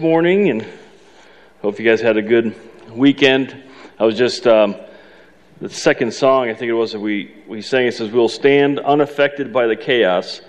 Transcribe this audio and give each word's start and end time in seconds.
morning 0.00 0.48
and 0.48 0.64
hope 1.60 1.76
you 1.80 1.84
guys 1.84 2.00
had 2.00 2.16
a 2.16 2.22
good 2.22 2.54
weekend. 2.92 3.60
I 3.98 4.04
was 4.04 4.16
just 4.16 4.46
um, 4.46 4.76
the 5.60 5.68
second 5.68 6.14
song 6.14 6.48
i 6.48 6.54
think 6.54 6.70
it 6.70 6.74
was 6.74 6.92
that 6.92 7.00
we, 7.00 7.34
we 7.48 7.60
sang 7.60 7.88
it 7.88 7.94
says 7.94 8.12
we'll 8.12 8.28
stand 8.28 8.78
unaffected 8.78 9.52
by 9.52 9.66
the 9.66 9.74
chaos. 9.74 10.40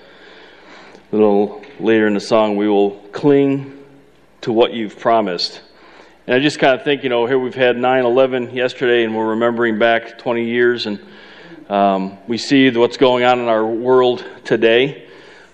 A 1.12 1.16
little 1.16 1.64
later 1.80 2.06
in 2.06 2.14
the 2.14 2.20
song 2.20 2.58
we 2.58 2.70
will 2.70 2.92
cling 3.12 3.84
to 4.42 4.52
what 4.52 4.72
you've 4.72 5.00
promised. 5.00 5.62
And 6.28 6.36
i 6.36 6.40
just 6.40 6.60
kind 6.60 6.76
of 6.76 6.84
think 6.84 7.02
you 7.02 7.10
know 7.10 7.26
here 7.26 7.40
we've 7.40 7.56
had 7.56 7.76
9-11 7.76 8.54
yesterday 8.54 9.04
and 9.04 9.16
we're 9.16 9.30
remembering 9.30 9.80
back 9.80 10.20
20 10.20 10.46
years 10.46 10.86
and 10.86 11.00
um, 11.70 12.20
we 12.28 12.38
see 12.38 12.70
what's 12.70 12.98
going 12.98 13.24
on 13.24 13.40
in 13.40 13.48
our 13.48 13.66
world 13.66 14.24
today. 14.46 15.08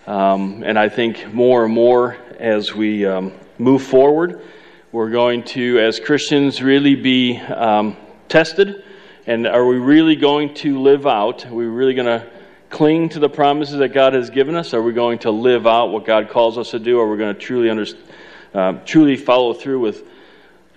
Um, 0.06 0.64
and 0.66 0.78
i 0.78 0.90
think 0.90 1.34
more 1.34 1.64
and 1.64 1.74
more 1.74 2.18
as 2.38 2.76
we 2.76 3.06
um, 3.06 3.32
move 3.58 3.84
forward. 3.84 4.42
We're 4.92 5.10
going 5.10 5.44
to, 5.44 5.80
as 5.80 6.00
Christians, 6.00 6.62
really 6.62 6.96
be 6.96 7.38
um, 7.38 7.98
tested. 8.30 8.84
And 9.28 9.48
are 9.48 9.66
we 9.66 9.78
really 9.78 10.16
going 10.16 10.54
to 10.56 10.80
live 10.80 11.08
out? 11.08 11.46
Are 11.46 11.54
we 11.54 11.66
really 11.66 11.94
going 11.94 12.06
to 12.06 12.28
cling 12.70 13.10
to 13.10 13.20
the 13.20 13.30
promises 13.30 13.80
that 13.80 13.90
God 13.90 14.14
has 14.14 14.30
given 14.30 14.56
us? 14.56 14.74
Are 14.74 14.82
we 14.82 14.94
going 14.94 15.20
to 15.20 15.32
live 15.32 15.66
out 15.66 15.88
what 15.88 16.06
God 16.06 16.30
calls 16.30 16.58
us 16.58 16.72
to 16.72 16.80
do? 16.80 17.00
Are 17.00 17.10
we 17.10 17.18
going 17.18 17.34
to 17.34 17.40
truly, 17.40 17.70
under, 17.70 17.86
uh, 18.54 18.74
truly 18.86 19.18
follow 19.18 19.54
through 19.54 19.80
with 19.80 20.08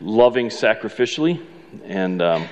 loving 0.01 0.49
sacrificially? 0.49 1.45
And 1.85 2.23
um, 2.23 2.49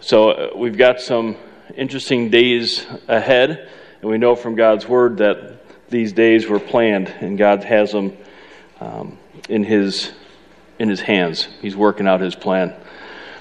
so 0.00 0.30
uh, 0.30 0.50
we've 0.56 0.76
got 0.76 1.00
some 1.00 1.36
interesting 1.76 2.30
days 2.30 2.86
ahead. 3.06 3.68
And 4.00 4.10
we 4.10 4.18
know 4.18 4.34
from 4.34 4.54
God's 4.54 4.88
word 4.88 5.18
that 5.18 5.88
these 5.88 6.12
days 6.12 6.46
were 6.46 6.60
planned, 6.60 7.08
and 7.08 7.38
God 7.38 7.64
has 7.64 7.92
them 7.92 8.16
um, 8.80 9.18
in 9.48 9.64
his 9.64 10.12
in 10.78 10.88
his 10.88 11.00
hands. 11.00 11.48
He's 11.60 11.76
working 11.76 12.06
out 12.06 12.20
his 12.20 12.34
plan. 12.34 12.74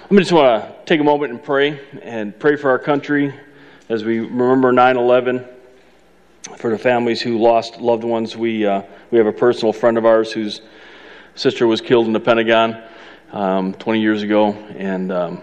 I 0.10 0.16
just 0.16 0.32
want 0.32 0.64
to 0.64 0.86
take 0.86 1.00
a 1.00 1.04
moment 1.04 1.34
and 1.34 1.44
pray 1.44 1.80
and 2.02 2.38
pray 2.40 2.56
for 2.56 2.70
our 2.70 2.80
country 2.80 3.34
as 3.90 4.04
we 4.04 4.20
remember 4.20 4.72
9/11. 4.72 5.46
For 6.58 6.70
the 6.70 6.78
families 6.78 7.22
who 7.22 7.38
lost 7.38 7.82
loved 7.82 8.04
ones, 8.04 8.38
we 8.38 8.66
uh, 8.66 8.84
we 9.12 9.18
have 9.18 9.28
a 9.28 9.34
personal 9.34 9.74
friend 9.74 9.98
of 9.98 10.06
ours 10.06 10.32
whose 10.32 10.62
sister 11.36 11.68
was 11.68 11.82
killed 11.82 12.08
in 12.08 12.14
the 12.14 12.20
Pentagon 12.20 12.82
um, 13.32 13.74
20 13.74 14.00
years 14.00 14.24
ago, 14.24 14.54
and 14.78 15.12
um, 15.12 15.42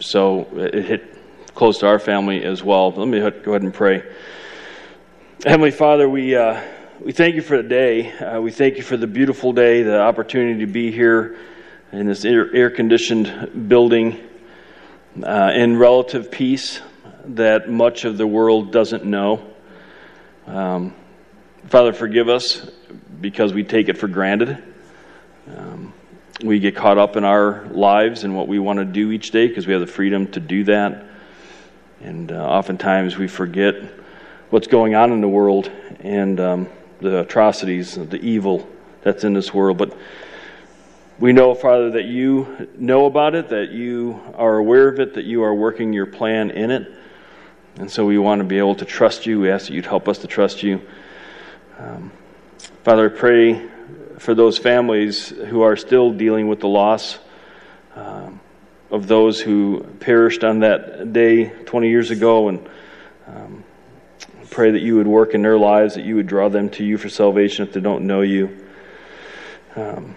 so 0.00 0.48
it 0.56 0.84
hit 0.84 1.54
close 1.54 1.78
to 1.78 1.86
our 1.86 1.98
family 1.98 2.44
as 2.44 2.62
well. 2.62 2.90
But 2.90 3.06
let 3.06 3.08
me 3.08 3.20
go 3.20 3.52
ahead 3.52 3.62
and 3.62 3.72
pray. 3.72 4.02
Heavenly 5.44 5.70
Father, 5.70 6.08
we. 6.08 6.34
Uh, 6.34 6.60
we 7.04 7.10
thank 7.10 7.34
you 7.34 7.42
for 7.42 7.56
the 7.56 7.68
day. 7.68 8.12
Uh, 8.12 8.40
we 8.40 8.52
thank 8.52 8.76
you 8.76 8.82
for 8.84 8.96
the 8.96 9.08
beautiful 9.08 9.52
day, 9.52 9.82
the 9.82 10.00
opportunity 10.00 10.60
to 10.60 10.70
be 10.70 10.92
here 10.92 11.36
in 11.90 12.06
this 12.06 12.24
air 12.24 12.70
conditioned 12.70 13.68
building 13.68 14.20
uh, 15.20 15.50
in 15.52 15.76
relative 15.76 16.30
peace 16.30 16.80
that 17.24 17.68
much 17.68 18.04
of 18.04 18.18
the 18.18 18.26
world 18.26 18.70
doesn't 18.70 19.04
know. 19.04 19.44
Um, 20.46 20.94
Father, 21.66 21.92
forgive 21.92 22.28
us 22.28 22.70
because 23.20 23.52
we 23.52 23.64
take 23.64 23.88
it 23.88 23.98
for 23.98 24.06
granted. 24.06 24.62
Um, 25.56 25.92
we 26.44 26.60
get 26.60 26.76
caught 26.76 26.98
up 26.98 27.16
in 27.16 27.24
our 27.24 27.66
lives 27.66 28.22
and 28.22 28.36
what 28.36 28.46
we 28.46 28.60
want 28.60 28.78
to 28.78 28.84
do 28.84 29.10
each 29.10 29.32
day 29.32 29.48
because 29.48 29.66
we 29.66 29.72
have 29.72 29.80
the 29.80 29.88
freedom 29.88 30.30
to 30.32 30.40
do 30.40 30.62
that. 30.64 31.04
And 32.00 32.30
uh, 32.30 32.46
oftentimes 32.46 33.18
we 33.18 33.26
forget 33.26 33.74
what's 34.50 34.68
going 34.68 34.94
on 34.94 35.10
in 35.10 35.20
the 35.20 35.28
world. 35.28 35.68
And 35.98 36.38
um, 36.38 36.68
the 37.02 37.20
atrocities, 37.20 37.94
the 37.94 38.20
evil 38.20 38.68
that's 39.02 39.24
in 39.24 39.32
this 39.32 39.52
world. 39.52 39.78
But 39.78 39.96
we 41.18 41.32
know, 41.32 41.54
Father, 41.54 41.90
that 41.92 42.04
you 42.04 42.68
know 42.78 43.06
about 43.06 43.34
it, 43.34 43.50
that 43.50 43.70
you 43.70 44.20
are 44.34 44.56
aware 44.56 44.88
of 44.88 44.98
it, 44.98 45.14
that 45.14 45.24
you 45.24 45.42
are 45.42 45.54
working 45.54 45.92
your 45.92 46.06
plan 46.06 46.50
in 46.50 46.70
it. 46.70 46.90
And 47.76 47.90
so 47.90 48.04
we 48.04 48.18
want 48.18 48.40
to 48.40 48.44
be 48.44 48.58
able 48.58 48.74
to 48.76 48.84
trust 48.84 49.26
you. 49.26 49.40
We 49.40 49.50
ask 49.50 49.68
that 49.68 49.74
you'd 49.74 49.86
help 49.86 50.08
us 50.08 50.18
to 50.18 50.26
trust 50.26 50.62
you. 50.62 50.80
Um, 51.78 52.12
Father, 52.84 53.06
I 53.06 53.16
pray 53.16 53.68
for 54.18 54.34
those 54.34 54.58
families 54.58 55.28
who 55.28 55.62
are 55.62 55.76
still 55.76 56.12
dealing 56.12 56.48
with 56.48 56.60
the 56.60 56.68
loss 56.68 57.18
um, 57.94 58.40
of 58.90 59.06
those 59.06 59.40
who 59.40 59.84
perished 60.00 60.44
on 60.44 60.60
that 60.60 61.12
day 61.12 61.48
20 61.48 61.88
years 61.88 62.10
ago 62.10 62.48
and 62.48 62.68
um, 63.26 63.61
pray 64.52 64.70
that 64.70 64.82
you 64.82 64.96
would 64.96 65.06
work 65.06 65.34
in 65.34 65.42
their 65.42 65.58
lives, 65.58 65.94
that 65.94 66.04
you 66.04 66.14
would 66.16 66.26
draw 66.26 66.48
them 66.48 66.68
to 66.70 66.84
you 66.84 66.98
for 66.98 67.08
salvation 67.08 67.66
if 67.66 67.72
they 67.72 67.80
don't 67.80 68.06
know 68.06 68.20
you. 68.20 68.66
Um, 69.74 70.14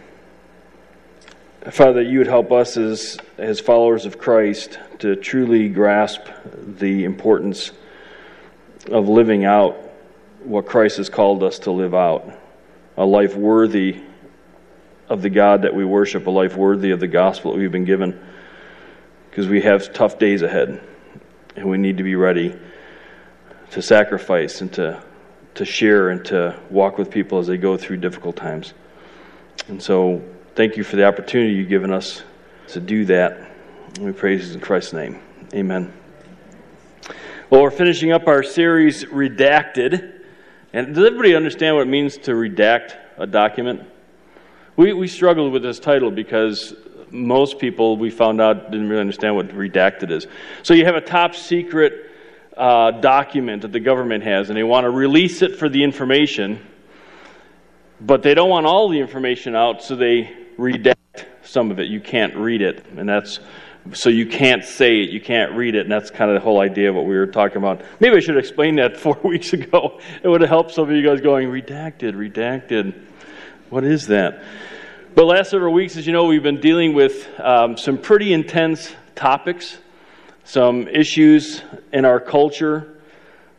Father, 1.71 2.03
that 2.03 2.11
you 2.11 2.19
would 2.19 2.27
help 2.27 2.51
us 2.51 2.77
as, 2.77 3.17
as 3.37 3.59
followers 3.59 4.05
of 4.05 4.19
Christ 4.19 4.77
to 4.99 5.15
truly 5.15 5.69
grasp 5.69 6.27
the 6.53 7.05
importance 7.05 7.71
of 8.91 9.09
living 9.09 9.45
out 9.45 9.75
what 10.43 10.67
Christ 10.67 10.97
has 10.97 11.09
called 11.09 11.41
us 11.41 11.59
to 11.59 11.71
live 11.71 11.95
out 11.95 12.39
a 12.97 13.05
life 13.05 13.35
worthy 13.35 14.01
of 15.09 15.21
the 15.21 15.29
God 15.29 15.63
that 15.63 15.73
we 15.73 15.85
worship, 15.85 16.27
a 16.27 16.29
life 16.29 16.55
worthy 16.55 16.91
of 16.91 16.99
the 16.99 17.07
gospel 17.07 17.51
that 17.51 17.57
we've 17.57 17.71
been 17.71 17.85
given, 17.85 18.19
because 19.29 19.47
we 19.47 19.61
have 19.61 19.91
tough 19.93 20.19
days 20.19 20.43
ahead 20.43 20.81
and 21.55 21.69
we 21.69 21.77
need 21.77 21.97
to 21.97 22.03
be 22.03 22.15
ready 22.15 22.55
to 23.71 23.81
sacrifice 23.81 24.61
and 24.61 24.71
to, 24.73 25.01
to 25.55 25.65
share 25.65 26.09
and 26.09 26.23
to 26.25 26.59
walk 26.69 26.97
with 26.97 27.09
people 27.09 27.39
as 27.39 27.47
they 27.47 27.57
go 27.57 27.77
through 27.77 27.97
difficult 27.97 28.35
times. 28.35 28.73
And 29.67 29.81
so, 29.81 30.21
thank 30.55 30.77
you 30.77 30.83
for 30.83 30.95
the 30.95 31.05
opportunity 31.05 31.53
you've 31.53 31.69
given 31.69 31.91
us 31.91 32.23
to 32.69 32.79
do 32.79 33.05
that. 33.05 33.51
We 33.99 34.11
praise 34.11 34.49
you 34.49 34.55
in 34.55 34.59
Christ's 34.59 34.93
name. 34.93 35.19
Amen. 35.53 35.91
Well, 37.49 37.61
we're 37.61 37.71
finishing 37.71 38.11
up 38.11 38.27
our 38.27 38.43
series, 38.43 39.05
Redacted. 39.05 40.13
And 40.73 40.93
does 40.93 41.05
everybody 41.05 41.35
understand 41.35 41.75
what 41.75 41.83
it 41.83 41.89
means 41.89 42.17
to 42.17 42.31
redact 42.31 42.95
a 43.17 43.25
document? 43.25 43.83
We, 44.75 44.93
we 44.93 45.07
struggled 45.07 45.53
with 45.53 45.63
this 45.63 45.79
title 45.79 46.11
because 46.11 46.73
most 47.11 47.59
people 47.59 47.97
we 47.97 48.09
found 48.09 48.41
out 48.41 48.71
didn't 48.71 48.89
really 48.89 48.99
understand 48.99 49.35
what 49.35 49.47
redacted 49.49 50.11
is. 50.11 50.27
So 50.63 50.73
you 50.73 50.85
have 50.85 50.95
a 50.95 51.01
top 51.01 51.35
secret 51.35 52.11
uh, 52.57 52.91
document 52.91 53.63
that 53.63 53.71
the 53.71 53.79
government 53.79 54.23
has, 54.23 54.49
and 54.49 54.57
they 54.57 54.63
want 54.63 54.85
to 54.85 54.89
release 54.89 55.41
it 55.41 55.57
for 55.57 55.69
the 55.69 55.83
information, 55.83 56.65
but 57.99 58.23
they 58.23 58.33
don't 58.33 58.49
want 58.49 58.65
all 58.65 58.89
the 58.89 58.99
information 58.99 59.55
out, 59.55 59.83
so 59.83 59.95
they 59.95 60.31
redact 60.57 61.25
some 61.43 61.71
of 61.71 61.79
it. 61.79 61.87
You 61.87 61.99
can't 61.99 62.35
read 62.35 62.61
it, 62.61 62.85
and 62.97 63.07
that's 63.07 63.39
so 63.93 64.09
you 64.09 64.25
can't 64.25 64.63
say 64.63 65.01
it, 65.01 65.11
you 65.11 65.21
can't 65.21 65.51
read 65.51 65.75
it, 65.75 65.81
and 65.81 65.91
that's 65.91 66.09
kind 66.09 66.31
of 66.31 66.35
the 66.35 66.41
whole 66.41 66.59
idea 66.59 66.89
of 66.89 66.95
what 66.95 67.05
we 67.05 67.15
were 67.15 67.27
talking 67.27 67.57
about. 67.57 67.81
Maybe 67.99 68.17
I 68.17 68.19
should 68.19 68.37
explain 68.37 68.77
that 68.77 68.97
four 68.99 69.19
weeks 69.23 69.53
ago. 69.53 69.99
It 70.23 70.27
would 70.27 70.41
have 70.41 70.49
helped 70.49 70.71
some 70.71 70.89
of 70.89 70.95
you 70.95 71.03
guys 71.03 71.21
going, 71.21 71.49
redacted, 71.49 72.15
redacted. 72.15 72.99
What 73.69 73.83
is 73.83 74.07
that? 74.07 74.43
But 75.13 75.25
last 75.25 75.51
several 75.51 75.73
weeks, 75.73 75.97
as 75.97 76.07
you 76.07 76.13
know, 76.13 76.25
we've 76.25 76.43
been 76.43 76.59
dealing 76.59 76.93
with 76.93 77.27
um, 77.39 77.77
some 77.77 77.97
pretty 77.97 78.33
intense 78.33 78.91
topics 79.13 79.77
some 80.45 80.87
issues 80.87 81.63
in 81.91 82.05
our 82.05 82.19
culture 82.19 82.99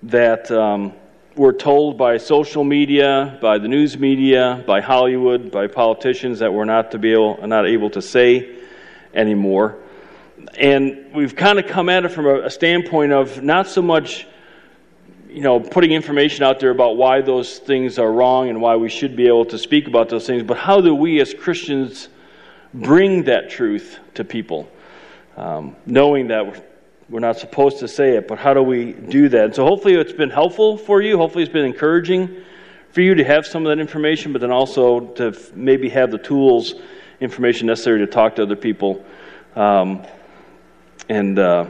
that 0.04 0.48
um, 0.52 0.92
we're 1.34 1.52
told 1.52 1.98
by 1.98 2.16
social 2.16 2.62
media, 2.62 3.38
by 3.42 3.58
the 3.58 3.66
news 3.66 3.98
media, 3.98 4.62
by 4.68 4.80
Hollywood, 4.80 5.50
by 5.50 5.66
politicians 5.66 6.38
that 6.38 6.54
we're 6.54 6.64
not 6.64 6.92
to 6.92 6.98
be 6.98 7.12
able, 7.12 7.44
not 7.44 7.66
able 7.66 7.90
to 7.90 8.00
say 8.00 8.56
anymore. 9.12 9.78
And 10.56 11.12
we've 11.12 11.34
kind 11.34 11.58
of 11.58 11.66
come 11.66 11.88
at 11.88 12.04
it 12.04 12.10
from 12.12 12.26
a, 12.26 12.48
standpoint 12.48 13.12
of 13.12 13.42
not 13.42 13.66
so 13.66 13.82
much, 13.82 14.28
you 15.28 15.40
know, 15.40 15.58
putting 15.58 15.90
information 15.90 16.44
out 16.44 16.60
there 16.60 16.70
about 16.70 16.96
why 16.96 17.20
those 17.20 17.58
things 17.58 17.98
are 17.98 18.10
wrong 18.12 18.48
and 18.48 18.60
why 18.60 18.76
we 18.76 18.88
should 18.88 19.16
be 19.16 19.26
able 19.26 19.46
to 19.46 19.58
speak 19.58 19.88
about 19.88 20.08
those 20.08 20.24
things, 20.24 20.44
but 20.44 20.56
how 20.56 20.80
do 20.80 20.94
we 20.94 21.20
as 21.20 21.34
Christians 21.34 22.08
bring 22.72 23.24
that 23.24 23.50
truth 23.50 23.98
to 24.14 24.22
people? 24.22 24.70
Um, 25.36 25.76
knowing 25.84 26.28
that 26.28 26.75
we're 27.08 27.20
not 27.20 27.38
supposed 27.38 27.78
to 27.78 27.88
say 27.88 28.16
it, 28.16 28.26
but 28.26 28.38
how 28.38 28.52
do 28.52 28.62
we 28.62 28.92
do 28.92 29.28
that? 29.28 29.44
And 29.44 29.54
so 29.54 29.64
hopefully 29.64 29.94
it's 29.94 30.12
been 30.12 30.30
helpful 30.30 30.76
for 30.76 31.00
you. 31.00 31.16
Hopefully 31.16 31.44
it's 31.44 31.52
been 31.52 31.64
encouraging 31.64 32.42
for 32.90 33.00
you 33.00 33.14
to 33.14 33.24
have 33.24 33.46
some 33.46 33.64
of 33.64 33.70
that 33.70 33.80
information, 33.80 34.32
but 34.32 34.40
then 34.40 34.50
also 34.50 35.00
to 35.14 35.36
maybe 35.54 35.88
have 35.88 36.10
the 36.10 36.18
tools, 36.18 36.74
information 37.20 37.68
necessary 37.68 38.00
to 38.00 38.06
talk 38.06 38.36
to 38.36 38.42
other 38.42 38.56
people 38.56 39.04
um, 39.54 40.04
and 41.08 41.38
uh, 41.38 41.66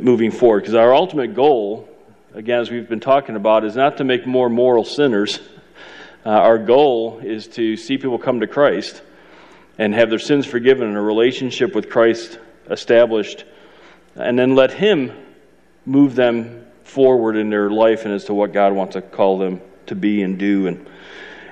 moving 0.00 0.30
forward. 0.30 0.60
Because 0.60 0.74
our 0.74 0.94
ultimate 0.94 1.34
goal, 1.34 1.88
again, 2.34 2.60
as 2.60 2.70
we've 2.70 2.88
been 2.88 3.00
talking 3.00 3.36
about, 3.36 3.64
is 3.64 3.76
not 3.76 3.96
to 3.98 4.04
make 4.04 4.26
more 4.26 4.50
moral 4.50 4.84
sinners. 4.84 5.40
Uh, 6.26 6.30
our 6.30 6.58
goal 6.58 7.20
is 7.22 7.46
to 7.48 7.76
see 7.76 7.96
people 7.96 8.18
come 8.18 8.40
to 8.40 8.46
Christ 8.46 9.00
and 9.78 9.94
have 9.94 10.10
their 10.10 10.18
sins 10.18 10.44
forgiven 10.44 10.88
and 10.88 10.96
a 10.96 11.00
relationship 11.00 11.74
with 11.74 11.88
Christ 11.88 12.38
established 12.70 13.44
and 14.16 14.38
then 14.38 14.54
let 14.54 14.72
Him 14.72 15.12
move 15.86 16.14
them 16.14 16.66
forward 16.84 17.36
in 17.36 17.50
their 17.50 17.70
life 17.70 18.04
and 18.04 18.14
as 18.14 18.24
to 18.24 18.34
what 18.34 18.52
God 18.52 18.72
wants 18.72 18.94
to 18.94 19.02
call 19.02 19.38
them 19.38 19.60
to 19.86 19.94
be 19.94 20.22
and 20.22 20.38
do. 20.38 20.66
And, 20.66 20.86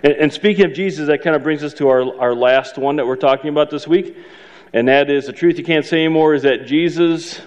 And, 0.02 0.12
and 0.14 0.32
speaking 0.32 0.64
of 0.64 0.72
Jesus, 0.72 1.06
that 1.06 1.22
kind 1.22 1.36
of 1.36 1.42
brings 1.42 1.62
us 1.62 1.74
to 1.74 1.88
our, 1.88 2.20
our 2.20 2.34
last 2.34 2.76
one 2.76 2.96
that 2.96 3.06
we're 3.06 3.16
talking 3.16 3.50
about 3.50 3.70
this 3.70 3.86
week. 3.86 4.16
And 4.72 4.88
that 4.88 5.10
is 5.10 5.26
the 5.26 5.32
truth 5.32 5.58
you 5.58 5.64
can't 5.64 5.84
say 5.84 6.04
anymore 6.04 6.34
is 6.34 6.42
that 6.42 6.66
Jesus 6.66 7.40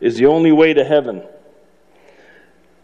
is 0.00 0.16
the 0.16 0.26
only 0.26 0.52
way 0.52 0.74
to 0.74 0.84
heaven. 0.84 1.22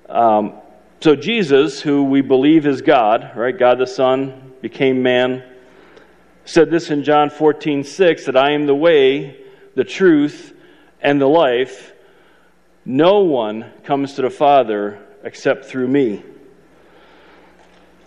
Um, 0.09 0.55
so, 1.01 1.15
Jesus, 1.15 1.81
who 1.81 2.05
we 2.05 2.21
believe 2.21 2.67
is 2.67 2.81
God, 2.81 3.33
right? 3.37 3.57
God 3.57 3.79
the 3.79 3.87
Son 3.87 4.55
became 4.63 5.03
man, 5.03 5.45
said 6.45 6.71
this 6.71 6.91
in 6.91 7.05
John 7.05 7.29
14, 7.29 7.85
6 7.85 8.25
that 8.27 8.37
I 8.37 8.53
am 8.53 8.67
the 8.67 8.75
way, 8.75 9.45
the 9.75 9.85
truth, 9.85 10.55
and 11.07 11.21
the 11.21 11.29
life. 11.29 11.93
No 12.85 13.21
one 13.21 13.73
comes 13.85 14.15
to 14.15 14.23
the 14.23 14.31
Father 14.31 15.01
except 15.23 15.67
through 15.67 15.87
me. 15.87 16.25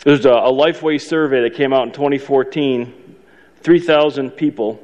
There's 0.03 0.25
a, 0.25 0.31
a 0.31 0.51
Lifeway 0.51 0.99
survey 0.99 1.43
that 1.43 1.55
came 1.55 1.71
out 1.71 1.87
in 1.87 1.93
2014, 1.93 3.15
3,000 3.61 4.31
people, 4.31 4.83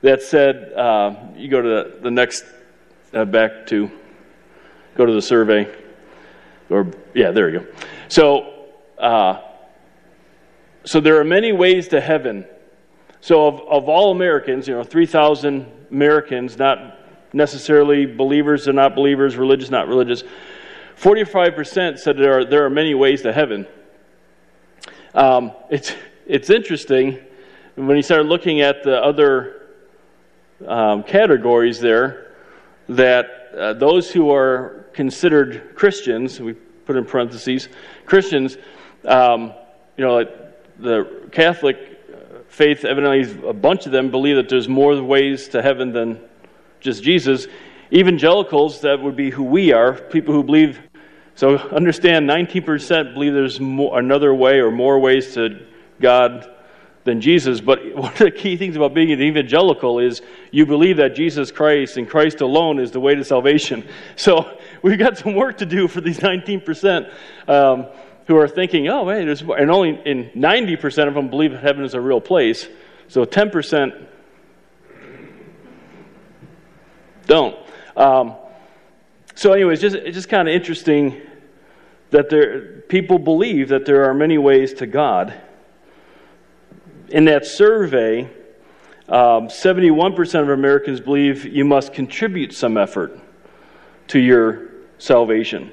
that 0.00 0.22
said, 0.22 0.72
uh, 0.72 1.16
you 1.36 1.48
go 1.48 1.60
to 1.60 1.68
the, 1.68 1.98
the 2.04 2.10
next, 2.10 2.44
uh, 3.12 3.26
back 3.26 3.66
to, 3.66 3.90
go 4.96 5.04
to 5.04 5.12
the 5.12 5.22
survey. 5.22 5.70
Or, 6.70 6.90
yeah, 7.12 7.30
there 7.30 7.50
you 7.50 7.60
go. 7.60 7.66
So, 8.08 8.68
uh, 8.96 9.42
so 10.84 11.00
there 11.00 11.20
are 11.20 11.24
many 11.24 11.52
ways 11.52 11.88
to 11.88 12.00
heaven. 12.00 12.46
So, 13.20 13.48
of, 13.48 13.60
of 13.68 13.88
all 13.90 14.12
Americans, 14.12 14.66
you 14.66 14.74
know, 14.74 14.82
3,000 14.82 15.66
Americans, 15.90 16.56
not 16.56 16.97
necessarily 17.32 18.06
believers 18.06 18.68
or 18.68 18.72
not 18.72 18.94
believers, 18.94 19.36
religious, 19.36 19.70
not 19.70 19.88
religious, 19.88 20.22
45% 21.00 21.98
said 21.98 22.16
there 22.16 22.38
are, 22.38 22.44
there 22.44 22.64
are 22.64 22.70
many 22.70 22.94
ways 22.94 23.22
to 23.22 23.32
heaven. 23.32 23.66
Um, 25.14 25.52
it's, 25.70 25.92
it's 26.26 26.50
interesting 26.50 27.18
when 27.76 27.96
you 27.96 28.02
start 28.02 28.26
looking 28.26 28.60
at 28.60 28.82
the 28.82 29.02
other 29.02 29.68
um, 30.66 31.02
categories 31.04 31.80
there 31.80 32.32
that 32.88 33.50
uh, 33.56 33.72
those 33.74 34.10
who 34.10 34.32
are 34.32 34.86
considered 34.92 35.74
Christians, 35.76 36.40
we 36.40 36.54
put 36.54 36.96
in 36.96 37.04
parentheses, 37.04 37.68
Christians, 38.04 38.56
um, 39.04 39.52
you 39.96 40.04
know, 40.04 40.24
the 40.78 41.28
Catholic 41.30 41.98
faith, 42.48 42.84
evidently, 42.84 43.48
a 43.48 43.52
bunch 43.52 43.86
of 43.86 43.92
them 43.92 44.10
believe 44.10 44.36
that 44.36 44.48
there's 44.48 44.68
more 44.68 45.00
ways 45.02 45.48
to 45.48 45.62
heaven 45.62 45.92
than 45.92 46.20
just 46.80 47.02
Jesus. 47.02 47.46
Evangelicals, 47.92 48.82
that 48.82 49.00
would 49.00 49.16
be 49.16 49.30
who 49.30 49.44
we 49.44 49.72
are, 49.72 49.94
people 49.94 50.34
who 50.34 50.42
believe 50.42 50.80
so 51.38 51.56
understand 51.56 52.28
19% 52.28 53.14
believe 53.14 53.32
there's 53.32 53.60
more, 53.60 53.96
another 53.96 54.34
way 54.34 54.58
or 54.58 54.72
more 54.72 54.98
ways 54.98 55.34
to 55.34 55.64
God 56.00 56.52
than 57.04 57.20
Jesus. 57.20 57.60
But 57.60 57.78
one 57.94 58.12
of 58.12 58.18
the 58.18 58.32
key 58.32 58.56
things 58.56 58.74
about 58.74 58.92
being 58.92 59.12
an 59.12 59.22
evangelical 59.22 60.00
is 60.00 60.20
you 60.50 60.66
believe 60.66 60.96
that 60.96 61.14
Jesus 61.14 61.52
Christ 61.52 61.96
and 61.96 62.10
Christ 62.10 62.40
alone 62.40 62.80
is 62.80 62.90
the 62.90 62.98
way 62.98 63.14
to 63.14 63.24
salvation. 63.24 63.86
So 64.16 64.58
we've 64.82 64.98
got 64.98 65.16
some 65.16 65.36
work 65.36 65.58
to 65.58 65.66
do 65.66 65.86
for 65.86 66.00
these 66.00 66.18
19% 66.18 67.08
um, 67.46 67.86
who 68.26 68.36
are 68.36 68.48
thinking, 68.48 68.88
oh, 68.88 69.04
wait, 69.04 69.24
there's. 69.24 69.42
And 69.42 69.70
only 69.70 69.90
in 70.04 70.30
90% 70.30 71.06
of 71.06 71.14
them 71.14 71.30
believe 71.30 71.52
heaven 71.52 71.84
is 71.84 71.94
a 71.94 72.00
real 72.00 72.20
place. 72.20 72.66
So 73.06 73.24
10% 73.24 74.08
don't. 77.28 77.56
Um, 77.96 78.34
so, 79.36 79.52
anyways, 79.52 79.80
just, 79.80 79.94
it's 79.94 80.16
just 80.16 80.28
kind 80.28 80.48
of 80.48 80.54
interesting 80.54 81.22
that 82.10 82.28
there, 82.28 82.80
people 82.88 83.20
believe 83.20 83.68
that 83.68 83.86
there 83.86 84.10
are 84.10 84.14
many 84.14 84.38
ways 84.38 84.74
to 84.74 84.86
God. 84.86 85.32
In 87.10 87.26
that 87.26 87.46
survey, 87.46 88.22
um, 89.08 89.48
71% 89.48 90.42
of 90.42 90.48
Americans 90.48 91.00
believe 91.00 91.44
you 91.44 91.64
must 91.64 91.92
contribute 91.92 92.52
some 92.52 92.76
effort 92.76 93.18
to 94.08 94.18
your 94.18 94.70
salvation. 94.98 95.70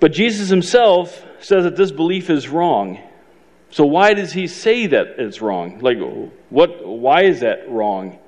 But 0.00 0.12
Jesus 0.12 0.48
himself 0.48 1.24
says 1.40 1.64
that 1.64 1.76
this 1.76 1.92
belief 1.92 2.30
is 2.30 2.48
wrong. 2.48 2.98
So 3.70 3.84
why 3.84 4.14
does 4.14 4.32
he 4.32 4.46
say 4.46 4.86
that 4.86 5.18
it's 5.18 5.40
wrong? 5.40 5.80
Like 5.80 5.98
what 6.50 6.86
why 6.86 7.22
is 7.22 7.40
that 7.40 7.70
wrong? 7.70 8.18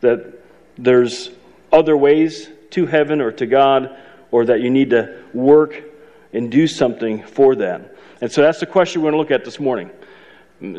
That 0.00 0.37
there's 0.78 1.30
other 1.72 1.96
ways 1.96 2.48
to 2.70 2.86
heaven 2.86 3.20
or 3.20 3.32
to 3.32 3.46
God 3.46 3.96
or 4.30 4.46
that 4.46 4.60
you 4.60 4.70
need 4.70 4.90
to 4.90 5.22
work 5.34 5.82
and 6.32 6.50
do 6.50 6.66
something 6.66 7.22
for 7.22 7.56
that. 7.56 7.94
And 8.20 8.30
so 8.30 8.42
that's 8.42 8.60
the 8.60 8.66
question 8.66 9.02
we're 9.02 9.10
going 9.10 9.14
to 9.14 9.18
look 9.18 9.40
at 9.40 9.44
this 9.44 9.60
morning. 9.60 9.90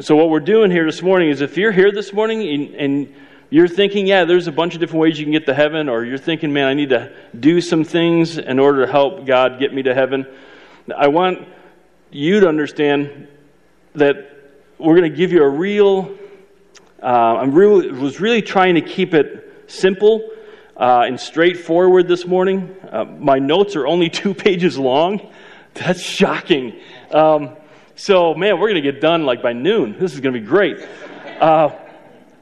So, 0.01 0.15
what 0.15 0.29
we're 0.29 0.41
doing 0.41 0.71
here 0.71 0.85
this 0.85 1.01
morning 1.01 1.29
is 1.29 1.39
if 1.39 1.57
you're 1.57 1.71
here 1.71 1.91
this 1.91 2.11
morning 2.11 2.75
and 2.75 3.13
you're 3.49 3.67
thinking, 3.67 4.05
yeah, 4.05 4.25
there's 4.25 4.47
a 4.47 4.51
bunch 4.51 4.73
of 4.73 4.81
different 4.81 4.99
ways 4.99 5.17
you 5.17 5.25
can 5.25 5.31
get 5.31 5.45
to 5.45 5.53
heaven, 5.53 5.87
or 5.87 6.03
you're 6.03 6.17
thinking, 6.17 6.51
man, 6.51 6.67
I 6.67 6.73
need 6.73 6.89
to 6.89 7.11
do 7.39 7.61
some 7.61 7.83
things 7.83 8.37
in 8.37 8.59
order 8.59 8.85
to 8.85 8.91
help 8.91 9.25
God 9.25 9.57
get 9.57 9.73
me 9.73 9.81
to 9.83 9.95
heaven, 9.95 10.27
I 10.95 11.07
want 11.07 11.47
you 12.11 12.41
to 12.41 12.47
understand 12.47 13.27
that 13.95 14.37
we're 14.77 14.97
going 14.97 15.11
to 15.11 15.17
give 15.17 15.31
you 15.31 15.43
a 15.43 15.49
real, 15.49 16.17
uh, 17.01 17.05
I 17.05 17.45
really, 17.45 17.91
was 17.91 18.19
really 18.19 18.41
trying 18.41 18.75
to 18.75 18.81
keep 18.81 19.13
it 19.13 19.48
simple 19.69 20.29
uh, 20.75 21.03
and 21.05 21.19
straightforward 21.19 22.07
this 22.07 22.25
morning. 22.25 22.75
Uh, 22.89 23.05
my 23.05 23.39
notes 23.39 23.75
are 23.75 23.85
only 23.85 24.09
two 24.09 24.33
pages 24.33 24.77
long. 24.77 25.31
That's 25.75 26.01
shocking. 26.01 26.79
Um, 27.11 27.55
so, 27.95 28.33
man, 28.33 28.59
we're 28.59 28.69
going 28.69 28.83
to 28.83 28.91
get 28.91 29.01
done 29.01 29.25
like 29.25 29.41
by 29.41 29.53
noon. 29.53 29.97
This 29.99 30.13
is 30.13 30.19
going 30.19 30.33
to 30.33 30.39
be 30.39 30.45
great. 30.45 30.77
Uh, 31.39 31.75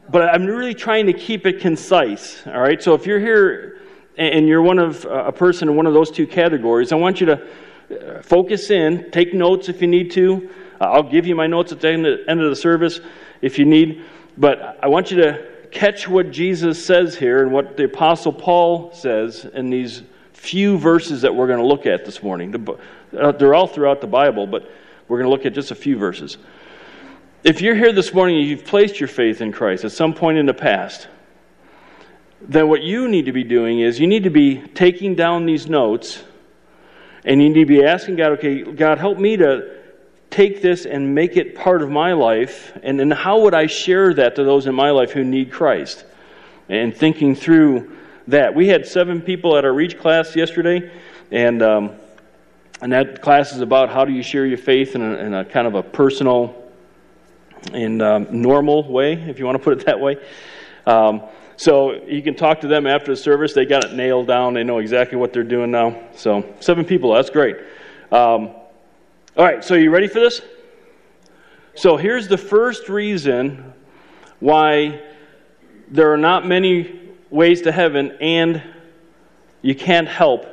but 0.10 0.34
I'm 0.34 0.46
really 0.46 0.74
trying 0.74 1.08
to 1.08 1.14
keep 1.14 1.46
it 1.46 1.60
concise. 1.60 2.46
All 2.48 2.60
right. 2.60 2.82
So, 2.82 2.94
if 2.94 3.06
you're 3.06 3.20
here 3.20 3.82
and 4.18 4.48
you're 4.48 4.62
one 4.62 4.80
of 4.80 5.06
a 5.06 5.32
person 5.32 5.70
in 5.70 5.76
one 5.76 5.86
of 5.86 5.94
those 5.94 6.10
two 6.10 6.26
categories, 6.26 6.92
I 6.92 6.96
want 6.96 7.20
you 7.20 7.28
to 7.28 7.48
uh, 7.90 8.22
focus 8.22 8.70
in, 8.72 9.12
take 9.12 9.34
notes 9.34 9.70
if 9.70 9.82
you 9.82 9.88
need 9.88 10.12
to. 10.12 10.50
I'll 10.80 11.04
give 11.04 11.26
you 11.26 11.36
my 11.36 11.48
notes 11.48 11.72
at 11.72 11.82
the 11.82 11.90
end 11.90 12.06
of 12.06 12.50
the 12.50 12.56
service 12.56 13.00
if 13.42 13.60
you 13.60 13.66
need. 13.66 14.04
But 14.38 14.80
I 14.82 14.88
want 14.88 15.12
you 15.12 15.18
to 15.18 15.57
catch 15.72 16.08
what 16.08 16.32
Jesus 16.32 16.84
says 16.84 17.16
here 17.16 17.44
and 17.44 17.52
what 17.52 17.78
the 17.78 17.86
Apostle 17.86 18.34
Paul 18.34 18.94
says 18.94 19.46
in 19.46 19.70
these 19.70 20.04
few 20.34 20.78
verses 20.78 21.24
that 21.24 21.36
we're 21.36 21.48
going 21.48 21.60
to 21.60 21.66
look 21.66 21.86
at 21.86 22.06
this 22.06 22.22
morning. 22.22 22.68
Uh, 23.18 23.32
they're 23.34 23.56
all 23.56 23.68
throughout 23.68 24.02
the 24.02 24.08
Bible, 24.08 24.48
but 24.48 24.70
we're 25.08 25.18
going 25.18 25.30
to 25.30 25.32
look 25.32 25.46
at 25.46 25.54
just 25.54 25.72
a 25.72 25.76
few 25.76 25.98
verses. 25.98 26.38
If 27.44 27.62
you're 27.62 27.76
here 27.76 27.94
this 27.94 28.14
morning 28.14 28.40
and 28.40 28.48
you've 28.48 28.66
placed 28.66 29.00
your 29.00 29.08
faith 29.08 29.42
in 29.42 29.52
Christ 29.52 29.86
at 29.86 29.92
some 29.92 30.14
point 30.14 30.38
in 30.38 30.46
the 30.46 30.54
past, 30.54 31.08
then 32.42 32.68
what 32.68 32.84
you 32.84 33.08
need 33.08 33.26
to 33.26 33.32
be 33.32 33.44
doing 33.44 33.80
is 33.80 34.00
you 34.00 34.08
need 34.08 34.24
to 34.24 34.30
be 34.30 34.62
taking 34.62 35.16
down 35.16 35.46
these 35.46 35.68
notes 35.68 36.24
and 37.26 37.42
you 37.42 37.50
need 37.50 37.62
to 37.62 37.66
be 37.66 37.84
asking 37.84 38.16
God, 38.16 38.34
okay, 38.34 38.64
God, 38.64 39.00
help 39.00 39.18
me 39.18 39.38
to 39.38 39.78
take 40.30 40.62
this 40.62 40.86
and 40.86 41.16
make 41.16 41.38
it 41.38 41.56
part 41.56 41.82
of 41.82 41.90
my 41.90 42.14
life? 42.14 42.78
And 42.84 43.00
then 43.00 43.12
how 43.12 43.42
would 43.42 43.54
I 43.54 43.68
share 43.68 44.14
that 44.14 44.36
to 44.36 44.44
those 44.44 44.68
in 44.68 44.76
my 44.76 44.92
life 44.92 45.12
who 45.12 45.24
need 45.24 45.52
Christ? 45.52 46.06
And 46.70 46.96
thinking 46.96 47.36
through 47.36 47.98
that. 48.28 48.54
We 48.54 48.68
had 48.68 48.86
seven 48.86 49.22
people 49.22 49.58
at 49.58 49.66
our 49.66 49.74
Reach 49.74 49.98
class 49.98 50.36
yesterday, 50.36 50.92
and, 51.32 51.62
um, 51.62 51.92
and 52.82 52.92
that 52.92 53.22
class 53.22 53.54
is 53.54 53.62
about 53.62 53.90
how 53.90 54.06
do 54.06 54.12
you 54.12 54.22
share 54.22 54.46
your 54.46 54.58
faith 54.58 54.96
in 54.96 55.02
a, 55.02 55.16
in 55.16 55.34
a 55.34 55.46
kind 55.46 55.66
of 55.66 55.76
a 55.76 55.84
personal 55.84 56.72
and 57.74 58.02
um, 58.02 58.28
normal 58.42 58.90
way, 58.90 59.14
if 59.14 59.40
you 59.40 59.46
want 59.46 59.58
to 59.58 59.64
put 59.64 59.80
it 59.80 59.86
that 59.86 60.00
way. 60.00 60.18
Um, 60.86 61.24
so 61.56 61.94
you 62.06 62.22
can 62.22 62.36
talk 62.36 62.62
to 62.62 62.68
them 62.68 62.86
after 62.86 63.12
the 63.12 63.18
service. 63.18 63.54
They 63.54 63.66
got 63.66 63.84
it 63.84 63.94
nailed 63.94 64.28
down. 64.28 64.54
They 64.54 64.64
know 64.64 64.78
exactly 64.78 65.18
what 65.18 65.34
they're 65.34 65.44
doing 65.44 65.72
now. 65.72 66.04
So 66.16 66.54
seven 66.60 66.86
people, 66.86 67.14
that's 67.14 67.32
great. 67.32 67.58
Um, 68.12 68.52
all 69.38 69.46
right, 69.46 69.64
so 69.64 69.76
are 69.76 69.78
you 69.78 69.92
ready 69.92 70.08
for 70.08 70.20
this? 70.20 70.42
So 71.76 71.96
here's 71.96 72.28
the 72.28 72.40
first 72.40 72.90
reason 72.90 73.72
why 74.40 75.00
there 75.90 76.12
are 76.12 76.18
not 76.18 76.48
many 76.48 77.00
ways 77.30 77.62
to 77.62 77.72
heaven 77.72 78.18
and 78.20 78.64
you 79.62 79.76
can't 79.76 80.08
help 80.08 80.48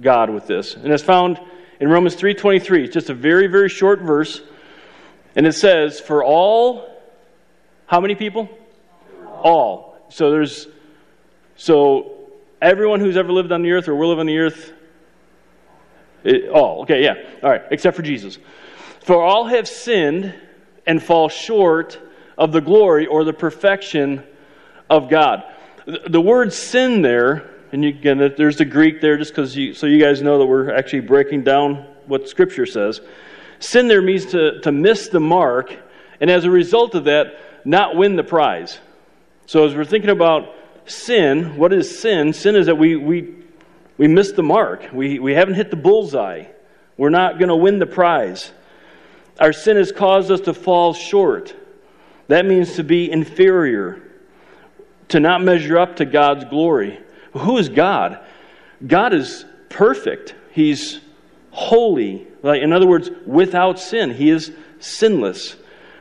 God 0.00 0.28
with 0.28 0.48
this. 0.48 0.74
And 0.74 0.92
it's 0.92 1.04
found 1.04 1.38
in 1.78 1.88
Romans 1.88 2.16
3:23. 2.16 2.82
It's 2.82 2.92
just 2.92 3.10
a 3.10 3.14
very 3.14 3.46
very 3.46 3.68
short 3.68 4.00
verse. 4.00 4.42
And 5.36 5.46
it 5.46 5.52
says, 5.52 6.00
"For 6.00 6.24
all 6.24 6.90
how 7.86 8.00
many 8.00 8.16
people? 8.16 8.48
All. 9.40 9.96
So 10.08 10.32
there's 10.32 10.66
so 11.54 12.10
everyone 12.60 12.98
who's 12.98 13.16
ever 13.16 13.30
lived 13.30 13.52
on 13.52 13.62
the 13.62 13.70
earth 13.70 13.86
or 13.86 13.94
will 13.94 14.08
live 14.08 14.18
on 14.18 14.26
the 14.26 14.38
earth 14.38 14.72
it, 16.24 16.48
all. 16.48 16.82
Okay, 16.82 17.02
yeah. 17.02 17.14
All 17.42 17.50
right, 17.50 17.62
except 17.70 17.96
for 17.96 18.02
Jesus. 18.02 18.38
For 19.00 19.22
all 19.22 19.46
have 19.46 19.68
sinned 19.68 20.34
and 20.86 21.02
fall 21.02 21.28
short 21.28 21.98
of 22.36 22.52
the 22.52 22.60
glory 22.60 23.06
or 23.06 23.24
the 23.24 23.32
perfection 23.32 24.22
of 24.90 25.08
God. 25.08 25.44
The, 25.86 26.20
word 26.20 26.52
sin 26.52 27.02
there, 27.02 27.50
and 27.72 27.84
you, 27.84 27.90
again, 27.90 28.18
there's 28.36 28.56
the 28.56 28.64
Greek 28.64 29.00
there 29.00 29.18
just 29.18 29.32
because 29.32 29.56
you, 29.56 29.74
so 29.74 29.86
you 29.86 30.02
guys 30.02 30.22
know 30.22 30.38
that 30.38 30.46
we're 30.46 30.74
actually 30.74 31.00
breaking 31.00 31.44
down 31.44 31.86
what 32.06 32.28
Scripture 32.28 32.66
says. 32.66 33.00
Sin 33.58 33.88
there 33.88 34.02
means 34.02 34.26
to, 34.26 34.60
to 34.60 34.72
miss 34.72 35.08
the 35.08 35.20
mark, 35.20 35.76
and 36.20 36.30
as 36.30 36.44
a 36.44 36.50
result 36.50 36.94
of 36.94 37.04
that, 37.04 37.66
not 37.66 37.96
win 37.96 38.16
the 38.16 38.24
prize. 38.24 38.78
So 39.46 39.66
as 39.66 39.74
we're 39.74 39.84
thinking 39.84 40.10
about 40.10 40.54
sin, 40.86 41.56
what 41.56 41.72
is 41.72 42.00
sin? 42.00 42.32
Sin 42.32 42.56
is 42.56 42.66
that 42.66 42.76
we, 42.76 42.96
we, 42.96 43.34
we 43.96 44.08
missed 44.08 44.36
the 44.36 44.42
mark. 44.42 44.88
We, 44.92 45.18
we 45.18 45.34
haven't 45.34 45.54
hit 45.54 45.70
the 45.70 45.76
bullseye. 45.76 46.46
We're 46.96 47.10
not 47.10 47.38
going 47.38 47.48
to 47.48 47.56
win 47.56 47.78
the 47.78 47.86
prize. 47.86 48.52
Our 49.38 49.52
sin 49.52 49.76
has 49.76 49.92
caused 49.92 50.30
us 50.30 50.40
to 50.42 50.54
fall 50.54 50.94
short. 50.94 51.54
That 52.28 52.46
means 52.46 52.76
to 52.76 52.84
be 52.84 53.10
inferior, 53.10 54.02
to 55.08 55.20
not 55.20 55.42
measure 55.42 55.78
up 55.78 55.96
to 55.96 56.04
God's 56.04 56.44
glory. 56.44 57.00
Who 57.32 57.58
is 57.58 57.68
God? 57.68 58.20
God 58.86 59.12
is 59.12 59.44
perfect. 59.68 60.34
He's 60.52 61.00
holy. 61.50 62.26
Like, 62.42 62.62
in 62.62 62.72
other 62.72 62.86
words, 62.86 63.10
without 63.26 63.78
sin. 63.78 64.10
He 64.10 64.30
is 64.30 64.52
sinless. 64.78 65.56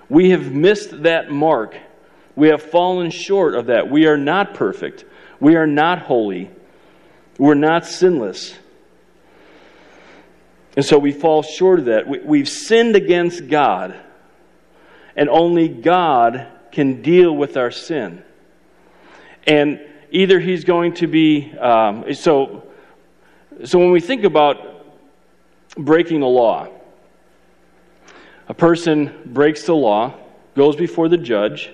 We 0.09 0.31
have 0.31 0.51
missed 0.51 1.03
that 1.03 1.31
mark. 1.31 1.75
We 2.35 2.49
have 2.49 2.61
fallen 2.61 3.11
short 3.11 3.55
of 3.55 3.67
that. 3.67 3.89
We 3.89 4.05
are 4.05 4.17
not 4.17 4.53
perfect. 4.53 5.05
We 5.39 5.55
are 5.55 5.67
not 5.67 5.99
holy. 5.99 6.51
We're 7.37 7.55
not 7.55 7.85
sinless. 7.85 8.53
And 10.75 10.85
so 10.85 10.97
we 10.97 11.11
fall 11.11 11.43
short 11.43 11.79
of 11.79 11.85
that. 11.85 12.07
We, 12.07 12.39
have 12.39 12.49
sinned 12.49 12.95
against 12.95 13.47
God, 13.47 13.95
and 15.15 15.29
only 15.29 15.67
God 15.67 16.47
can 16.71 17.01
deal 17.01 17.35
with 17.35 17.57
our 17.57 17.71
sin. 17.71 18.23
And 19.45 19.81
either 20.11 20.39
He's 20.39 20.63
going 20.63 20.95
to 20.95 21.07
be. 21.07 21.51
Um, 21.53 22.13
so, 22.13 22.63
so 23.65 23.77
when 23.77 23.91
we 23.91 23.99
think 23.99 24.23
about 24.23 24.85
breaking 25.75 26.21
the 26.21 26.27
law, 26.27 26.69
a 28.47 28.53
person 28.53 29.11
breaks 29.25 29.63
the 29.65 29.75
law, 29.75 30.15
goes 30.55 30.75
before 30.75 31.07
the 31.07 31.17
judge, 31.17 31.71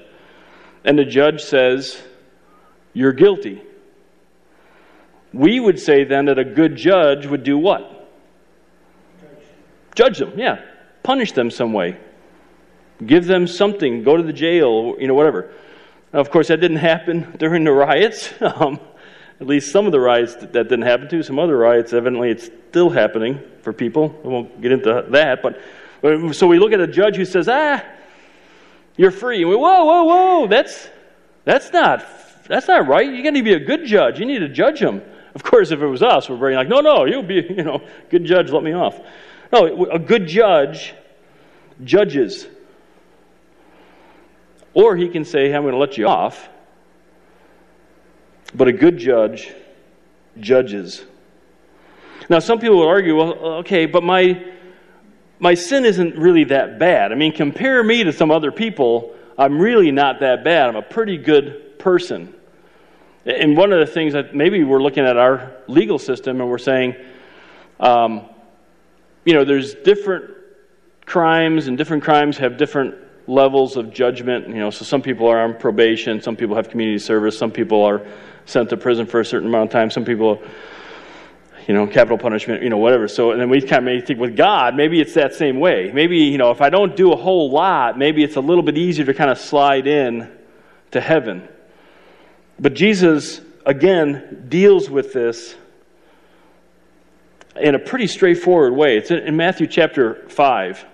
and 0.84 1.00
the 1.00 1.06
judge 1.06 1.42
says, 1.42 2.01
You're 2.94 3.13
guilty. 3.13 3.62
We 5.34 5.60
would 5.60 5.80
say 5.80 6.04
then 6.04 6.26
that 6.26 6.40
a 6.40 6.44
good 6.44 6.76
judge 6.76 7.26
would 7.26 7.44
do 7.44 7.58
what? 7.58 8.10
Judge 9.96 10.20
them, 10.20 10.34
yeah. 10.38 10.62
Punish 11.04 11.34
them 11.34 11.52
some 11.52 11.74
way. 11.74 11.98
Give 13.06 13.26
them 13.26 13.48
something. 13.48 14.04
Go 14.04 14.18
to 14.18 14.24
the 14.24 14.34
jail, 14.34 14.96
you 15.00 15.08
know, 15.08 15.14
whatever. 15.14 15.52
Now, 16.14 16.20
of 16.20 16.32
course, 16.32 16.48
that 16.48 16.58
didn't 16.58 16.78
happen 16.78 17.36
during 17.38 17.64
the 17.64 17.72
riots. 17.72 18.34
Um, 18.42 18.80
at 19.42 19.48
least 19.48 19.72
some 19.72 19.86
of 19.86 19.94
the 19.94 20.00
riots 20.02 20.36
that, 20.36 20.52
that 20.52 20.64
didn't 20.66 20.82
happen 20.82 21.08
to. 21.08 21.24
Some 21.24 21.40
other 21.40 21.56
riots, 21.56 21.94
evidently, 21.94 22.30
it's 22.30 22.50
still 22.70 22.90
happening 22.90 23.40
for 23.62 23.72
people. 23.72 24.20
I 24.26 24.28
won't 24.28 24.62
get 24.62 24.74
into 24.74 25.06
that. 25.12 25.42
But, 25.42 25.62
but 26.02 26.34
so 26.34 26.46
we 26.46 26.60
look 26.60 26.74
at 26.74 26.82
a 26.82 26.88
judge 26.88 27.16
who 27.16 27.24
says, 27.24 27.48
ah, 27.48 27.82
you're 28.98 29.12
free. 29.12 29.42
And 29.42 29.50
we, 29.50 29.56
whoa, 29.56 29.86
whoa, 29.86 30.04
whoa, 30.04 30.48
that's, 30.48 30.90
that's, 31.46 31.72
not, 31.72 32.06
that's 32.50 32.68
not 32.68 32.86
right. 32.88 33.10
You 33.10 33.24
got 33.24 33.34
to 33.34 33.42
be 33.42 33.54
a 33.54 33.60
good 33.60 33.86
judge. 33.86 34.20
You 34.20 34.26
need 34.26 34.40
to 34.40 34.50
judge 34.50 34.82
them. 34.82 35.02
Of 35.36 35.44
course, 35.44 35.72
if 35.72 35.82
it 35.82 35.88
was 35.88 36.02
us, 36.02 36.30
we're 36.30 36.38
very 36.38 36.56
like, 36.56 36.68
no, 36.68 36.80
no, 36.80 37.06
you'll 37.06 37.24
be, 37.24 37.36
you 37.36 37.64
know, 37.64 37.82
good 38.10 38.26
judge, 38.26 38.52
let 38.52 38.64
me 38.64 38.74
off. 38.74 39.00
No, 39.52 39.86
a 39.86 40.00
good 40.00 40.28
judge 40.28 40.94
judges. 41.84 42.48
Or 44.74 44.96
he 44.96 45.10
can 45.10 45.26
say, 45.26 45.50
hey, 45.50 45.56
I'm 45.56 45.64
going 45.64 45.74
to 45.74 45.80
let 45.80 45.98
you 45.98 46.08
off. 46.08 46.50
But 48.54 48.68
a 48.68 48.74
good 48.74 48.98
judge 48.98 49.54
judges. 50.40 51.04
Now, 52.30 52.40
some 52.40 52.60
people 52.60 52.78
would 52.80 52.88
argue, 52.88 53.16
well, 53.16 53.34
okay, 53.60 53.86
but 53.86 54.04
my, 54.04 54.44
my 55.40 55.54
sin 55.56 55.86
isn't 55.86 56.16
really 56.16 56.46
that 56.46 56.80
bad. 56.80 57.12
I 57.12 57.16
mean, 57.16 57.34
compare 57.34 57.84
me 57.84 58.04
to 58.04 58.14
some 58.14 58.30
other 58.32 58.52
people. 58.52 59.16
I'm 59.38 59.60
really 59.60 59.92
not 59.92 60.20
that 60.20 60.44
bad. 60.44 60.70
I'm 60.70 60.76
a 60.76 60.82
pretty 60.82 61.18
good 61.18 61.80
person. 61.80 62.34
And 63.26 63.58
one 63.58 63.74
of 63.74 63.80
the 63.80 63.86
things 63.86 64.14
that 64.14 64.34
maybe 64.34 64.64
we're 64.64 64.82
looking 64.82 65.06
at 65.06 65.18
our 65.18 65.52
legal 65.68 66.00
system 66.00 66.40
and 66.40 66.50
we're 66.50 66.58
saying, 66.58 66.96
um, 67.80 68.30
you 69.26 69.34
know, 69.34 69.44
there's 69.44 69.76
different 69.76 70.32
crimes, 71.06 71.68
and 71.68 71.78
different 71.78 72.04
crimes 72.04 72.38
have 72.38 72.58
different 72.58 72.96
levels 73.28 73.76
of 73.78 73.92
judgment. 73.94 74.48
You 74.48 74.56
know, 74.56 74.70
so 74.70 74.86
some 74.86 75.02
people 75.02 75.28
are 75.28 75.40
on 75.42 75.56
probation, 75.56 76.22
some 76.22 76.36
people 76.36 76.56
have 76.56 76.70
community 76.70 77.00
service, 77.00 77.38
some 77.38 77.52
people 77.52 77.84
are 77.84 78.06
sent 78.46 78.70
to 78.70 78.78
prison 78.78 79.06
for 79.06 79.20
a 79.20 79.26
certain 79.26 79.48
amount 79.48 79.70
of 79.70 79.72
time, 79.72 79.92
some 79.92 80.06
people, 80.06 80.42
you 81.68 81.74
know, 81.74 81.86
capital 81.86 82.18
punishment, 82.18 82.64
you 82.64 82.70
know, 82.70 82.78
whatever. 82.78 83.08
So, 83.08 83.32
and 83.32 83.40
then 83.40 83.50
we 83.50 83.62
kind 83.62 83.88
of 83.88 84.06
think 84.06 84.20
with 84.20 84.36
God, 84.36 84.76
maybe 84.76 85.00
it's 85.00 85.14
that 85.14 85.34
same 85.36 85.60
way. 85.60 85.92
Maybe, 85.94 86.18
you 86.18 86.38
know, 86.38 86.52
if 86.52 86.62
I 86.62 86.70
don't 86.70 86.96
do 86.96 87.12
a 87.12 87.16
whole 87.16 87.52
lot, 87.52 87.98
maybe 87.98 88.24
it's 88.24 88.38
a 88.38 88.42
little 88.42 88.64
bit 88.64 88.78
easier 88.78 89.06
to 89.06 89.14
kind 89.14 89.30
of 89.30 89.38
slide 89.38 89.86
in 89.86 90.32
to 90.92 91.02
heaven. 91.02 91.48
But 92.60 92.74
Jesus, 92.74 93.39
again, 93.66 94.46
deals 94.50 94.89
with 94.89 95.13
this 95.13 95.56
in 97.56 97.75
a 97.75 97.80
pretty 97.80 98.08
straightforward 98.08 98.74
way. 98.74 98.98
It's 98.98 99.12
in 99.12 99.36
Matthew 99.38 99.68
chapter 99.68 100.28
5. 100.30 100.86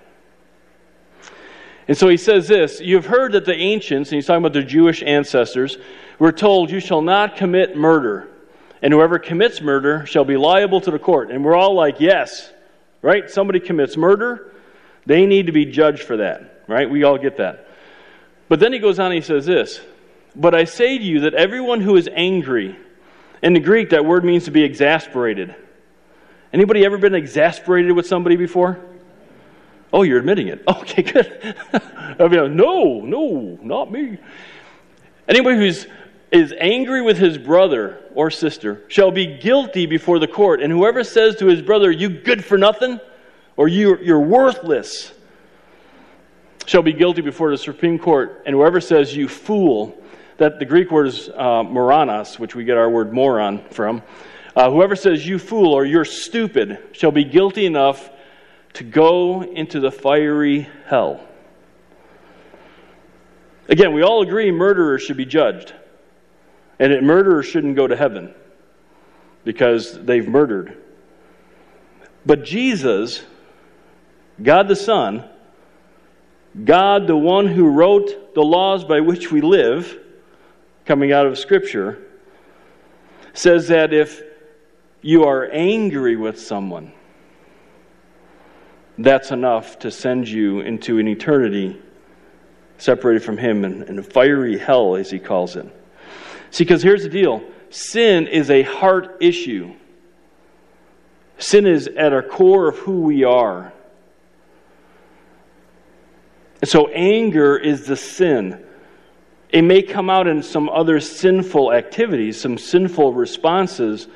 And 1.88 1.98
so 1.98 2.07
he 2.07 2.17
says 2.17 2.48
this 2.48 2.81
You've 2.81 3.05
heard 3.05 3.34
that 3.34 3.45
the 3.45 3.55
ancients, 3.55 4.12
and 4.12 4.15
he's 4.15 4.25
talking 4.25 4.43
about 4.43 4.53
their 4.53 4.63
Jewish 4.63 5.01
ancestors, 5.03 5.77
were 6.19 6.31
told, 6.31 6.72
You 6.72 6.79
shall 6.79 7.01
not 7.01 7.36
commit 7.36 7.75
murder, 7.75 8.27
and 8.81 8.93
whoever 8.93 9.19
commits 9.19 9.62
murder 9.62 10.05
shall 10.05 10.25
be 10.25 10.38
liable 10.38 10.81
to 10.81 10.91
the 10.91 11.00
court. 11.00 11.31
And 11.31 11.43
we're 11.43 11.55
all 11.55 11.74
like, 11.74 12.00
Yes, 12.00 12.51
right? 13.01 13.29
Somebody 13.29 13.60
commits 13.60 13.98
murder, 13.98 14.51
they 15.05 15.25
need 15.25 15.48
to 15.48 15.51
be 15.51 15.65
judged 15.65 16.03
for 16.03 16.17
that, 16.17 16.63
right? 16.67 16.89
We 16.89 17.03
all 17.03 17.17
get 17.17 17.38
that. 17.38 17.67
But 18.50 18.60
then 18.60 18.74
he 18.74 18.79
goes 18.79 19.00
on 19.00 19.07
and 19.07 19.15
he 19.15 19.22
says 19.22 19.45
this 19.45 19.79
But 20.36 20.54
I 20.54 20.65
say 20.65 20.98
to 20.98 21.04
you 21.04 21.22
that 21.22 21.34
everyone 21.34 21.82
who 21.82 21.96
is 21.96 22.10
angry, 22.13 22.77
in 23.42 23.54
the 23.54 23.60
Greek, 23.60 23.92
that 23.92 24.06
word 24.06 24.25
means 24.25 24.46
to 24.46 24.51
be 24.51 24.63
exasperated. 24.63 25.56
Anybody 26.51 26.86
ever 26.86 26.98
been 26.98 27.15
exasperated 27.15 27.92
with 27.92 28.08
somebody 28.08 28.36
before? 28.36 28.80
Oh, 29.94 30.04
you're 30.04 30.20
admitting 30.20 30.48
it. 30.48 30.63
Okay, 30.68 31.04
good. 31.04 31.56
I 32.20 32.27
mean, 32.27 32.56
no, 32.56 33.01
no, 33.01 33.60
not 33.62 33.92
me. 33.92 34.18
Anybody 35.27 35.58
who's 35.58 35.88
is 36.32 36.54
angry 36.60 37.01
with 37.01 37.18
his 37.18 37.38
brother 37.38 38.04
or 38.13 38.30
sister 38.30 38.84
shall 38.88 39.12
be 39.12 39.38
guilty 39.38 39.86
before 39.86 40.20
the 40.20 40.27
court. 40.27 40.62
And 40.62 40.72
whoever 40.72 41.04
says 41.04 41.36
to 41.38 41.48
his 41.48 41.62
brother, 41.62 41.92
You 41.92 42.10
good 42.10 42.44
for 42.44 42.58
nothing, 42.58 43.00
or 43.58 43.68
you, 43.68 43.98
you're 44.00 44.20
worthless, 44.20 45.13
shall 46.65 46.82
be 46.82 46.94
guilty 46.94 47.22
before 47.22 47.51
the 47.51 47.58
Supreme 47.58 48.00
Court. 48.00 48.44
And 48.46 48.54
whoever 48.56 48.82
says, 48.82 49.15
You 49.15 49.27
fool, 49.27 49.98
that 50.38 50.60
the 50.60 50.65
Greek 50.65 50.92
word 50.92 51.08
is 51.08 51.30
uh, 51.30 51.63
moranos, 51.63 52.38
which 52.38 52.56
we 52.56 52.65
get 52.65 52.77
our 52.77 52.89
word 52.89 53.13
moron 53.13 53.63
from. 53.70 54.04
Uh, 54.56 54.70
whoever 54.70 54.96
says, 54.96 55.25
You 55.25 55.39
fool, 55.39 55.74
or 55.74 55.86
you're 55.86 56.06
stupid, 56.06 56.80
shall 56.94 57.12
be 57.12 57.24
guilty 57.24 57.65
enough 57.65 58.10
to 58.74 58.84
go 58.84 59.42
into 59.42 59.80
the 59.80 59.92
fiery 59.92 60.70
hell. 60.88 61.25
Again, 63.68 63.94
we 63.94 64.04
all 64.04 64.22
agree 64.22 64.51
murderers 64.51 65.01
should 65.01 65.18
be 65.18 65.25
judged. 65.25 65.74
And 66.77 67.08
murderers 67.08 67.46
shouldn't 67.46 67.77
go 67.77 67.88
to 67.88 67.96
heaven 67.96 68.34
because 69.46 69.98
they've 70.04 70.27
murdered. 70.27 70.77
But 72.25 72.44
Jesus, 72.44 73.24
God 74.42 74.68
the 74.68 74.75
Son, 74.75 75.24
God 76.63 77.08
the 77.08 77.15
one 77.15 77.48
who 77.48 77.68
wrote 77.68 78.34
the 78.36 78.42
laws 78.42 78.84
by 78.84 79.00
which 79.00 79.32
we 79.32 79.42
live, 79.42 79.98
coming 80.86 81.12
out 81.12 81.25
of 81.25 81.38
Scripture, 81.38 82.00
says 83.34 83.68
that 83.68 83.94
if 83.94 84.22
you 85.01 85.25
are 85.25 85.50
angry 85.51 86.15
with 86.15 86.39
someone, 86.39 86.92
that's 88.98 89.32
enough 89.32 89.80
to 89.80 89.92
send 89.92 90.27
you 90.27 90.62
into 90.62 91.00
an 91.00 91.08
eternity 91.08 91.82
separated 92.77 93.24
from 93.24 93.38
Him 93.38 93.65
in, 93.65 94.00
a 94.00 94.04
fiery 94.04 94.58
hell, 94.58 94.96
as 94.96 95.10
He 95.10 95.20
calls 95.20 95.56
it. 95.56 95.65
See, 96.51 96.63
because 96.63 96.82
here's 96.82 97.04
the 97.04 97.10
deal 97.10 97.44
sin 97.70 98.27
is 98.27 98.50
a 98.50 98.63
heart 98.63 99.18
issue, 99.22 99.74
sin 101.38 101.65
is 101.65 101.88
at 101.88 102.13
our 102.13 102.24
core 102.24 102.70
of 102.70 102.77
who 102.77 103.01
we 103.01 103.24
are. 103.24 103.74
And 106.62 106.70
so, 106.70 106.88
anger 106.88 107.58
is 107.58 107.86
the 107.86 107.98
sin. 107.98 108.64
It 109.55 109.62
may 109.62 109.83
come 109.83 110.09
out 110.09 110.27
in 110.27 110.43
some 110.43 110.67
other 110.67 111.00
sinful 111.00 111.71
activities, 111.71 112.41
some 112.41 112.57
sinful 112.57 113.13
responses, 113.13 114.09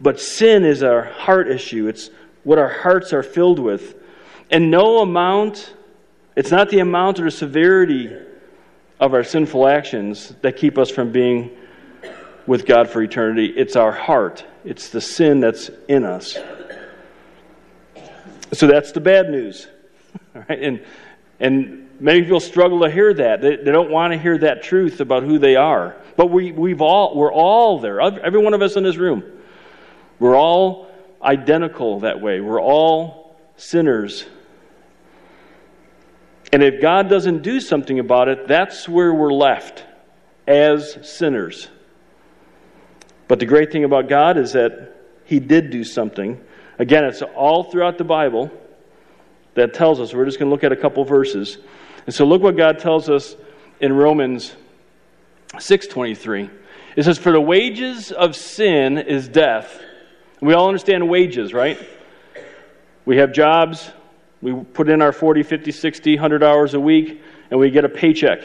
but 0.00 0.18
sin 0.18 0.64
is 0.64 0.82
our 0.82 1.04
heart 1.04 1.48
issue. 1.48 1.86
It's 1.86 2.10
what 2.42 2.58
our 2.58 2.68
hearts 2.68 3.12
are 3.12 3.22
filled 3.22 3.60
with. 3.60 3.94
And 4.50 4.68
no 4.68 4.98
amount, 4.98 5.74
it's 6.34 6.50
not 6.50 6.70
the 6.70 6.80
amount 6.80 7.20
or 7.20 7.26
the 7.26 7.30
severity 7.30 8.12
of 8.98 9.14
our 9.14 9.22
sinful 9.22 9.68
actions 9.68 10.34
that 10.40 10.56
keep 10.56 10.76
us 10.76 10.90
from 10.90 11.12
being 11.12 11.56
with 12.48 12.66
God 12.66 12.90
for 12.90 13.00
eternity. 13.00 13.46
It's 13.46 13.76
our 13.76 13.92
heart, 13.92 14.44
it's 14.64 14.88
the 14.88 15.00
sin 15.00 15.38
that's 15.38 15.70
in 15.86 16.02
us. 16.02 16.36
So 18.52 18.66
that's 18.66 18.90
the 18.90 19.00
bad 19.00 19.30
news. 19.30 19.68
And, 20.48 20.84
and 21.38 21.89
many 22.00 22.22
people 22.22 22.40
struggle 22.40 22.80
to 22.80 22.90
hear 22.90 23.14
that. 23.14 23.40
They, 23.40 23.56
they 23.56 23.70
don't 23.70 23.90
want 23.90 24.12
to 24.12 24.18
hear 24.18 24.38
that 24.38 24.62
truth 24.62 25.00
about 25.00 25.22
who 25.22 25.38
they 25.38 25.56
are. 25.56 25.96
But 26.16 26.30
we, 26.30 26.52
we've 26.52 26.80
all, 26.80 27.14
we're 27.14 27.32
all 27.32 27.78
there. 27.78 28.00
Every 28.00 28.42
one 28.42 28.54
of 28.54 28.62
us 28.62 28.76
in 28.76 28.82
this 28.82 28.96
room. 28.96 29.22
We're 30.18 30.36
all 30.36 30.90
identical 31.22 32.00
that 32.00 32.20
way. 32.20 32.40
We're 32.40 32.60
all 32.60 33.36
sinners. 33.56 34.24
And 36.52 36.62
if 36.62 36.80
God 36.80 37.08
doesn't 37.08 37.42
do 37.42 37.60
something 37.60 37.98
about 37.98 38.28
it, 38.28 38.48
that's 38.48 38.88
where 38.88 39.14
we're 39.14 39.32
left 39.32 39.84
as 40.46 40.98
sinners. 41.08 41.68
But 43.28 43.38
the 43.38 43.46
great 43.46 43.70
thing 43.70 43.84
about 43.84 44.08
God 44.08 44.36
is 44.36 44.54
that 44.54 44.96
He 45.24 45.38
did 45.38 45.70
do 45.70 45.84
something. 45.84 46.40
Again, 46.78 47.04
it's 47.04 47.22
all 47.22 47.64
throughout 47.64 47.98
the 47.98 48.04
Bible 48.04 48.50
that 49.54 49.74
tells 49.74 50.00
us. 50.00 50.12
We're 50.12 50.24
just 50.24 50.38
going 50.38 50.48
to 50.48 50.50
look 50.50 50.64
at 50.64 50.72
a 50.72 50.76
couple 50.76 51.04
verses. 51.04 51.58
And 52.06 52.14
so 52.14 52.24
look 52.24 52.42
what 52.42 52.56
God 52.56 52.78
tells 52.78 53.08
us 53.08 53.36
in 53.80 53.92
Romans 53.92 54.54
6:23. 55.54 56.50
It 56.96 57.04
says 57.04 57.18
for 57.18 57.32
the 57.32 57.40
wages 57.40 58.12
of 58.12 58.34
sin 58.34 58.98
is 58.98 59.28
death. 59.28 59.80
We 60.40 60.54
all 60.54 60.68
understand 60.68 61.08
wages, 61.08 61.52
right? 61.52 61.78
We 63.04 63.18
have 63.18 63.32
jobs, 63.32 63.90
we 64.42 64.54
put 64.54 64.88
in 64.88 65.02
our 65.02 65.12
40, 65.12 65.42
50, 65.42 65.72
60, 65.72 66.14
100 66.16 66.42
hours 66.42 66.74
a 66.74 66.80
week 66.80 67.20
and 67.50 67.60
we 67.60 67.70
get 67.70 67.84
a 67.84 67.88
paycheck. 67.88 68.40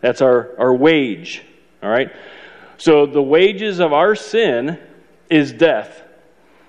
That's 0.00 0.22
our, 0.22 0.50
our 0.58 0.74
wage, 0.74 1.42
all 1.82 1.90
right? 1.90 2.10
So 2.78 3.06
the 3.06 3.22
wages 3.22 3.80
of 3.80 3.92
our 3.92 4.14
sin 4.14 4.78
is 5.28 5.52
death, 5.52 6.02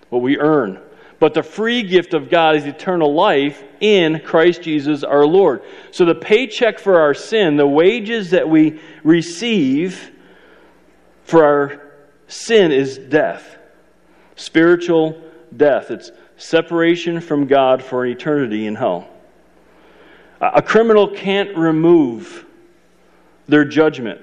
what 0.09 0.21
we 0.21 0.37
earn. 0.37 0.79
But 1.21 1.35
the 1.35 1.43
free 1.43 1.83
gift 1.83 2.15
of 2.15 2.31
God 2.31 2.55
is 2.55 2.65
eternal 2.65 3.13
life 3.13 3.63
in 3.79 4.21
Christ 4.21 4.63
Jesus 4.63 5.03
our 5.03 5.23
Lord. 5.23 5.61
So 5.91 6.03
the 6.03 6.15
paycheck 6.15 6.79
for 6.79 6.99
our 6.99 7.13
sin, 7.13 7.57
the 7.57 7.67
wages 7.67 8.31
that 8.31 8.49
we 8.49 8.79
receive 9.03 10.09
for 11.23 11.43
our 11.43 11.91
sin 12.27 12.71
is 12.71 12.97
death. 12.97 13.59
Spiritual 14.35 15.21
death. 15.55 15.91
It's 15.91 16.09
separation 16.37 17.21
from 17.21 17.45
God 17.45 17.83
for 17.83 18.03
eternity 18.03 18.65
in 18.65 18.73
hell. 18.73 19.07
A 20.39 20.63
criminal 20.63 21.07
can't 21.07 21.55
remove 21.55 22.47
their 23.47 23.63
judgment. 23.63 24.21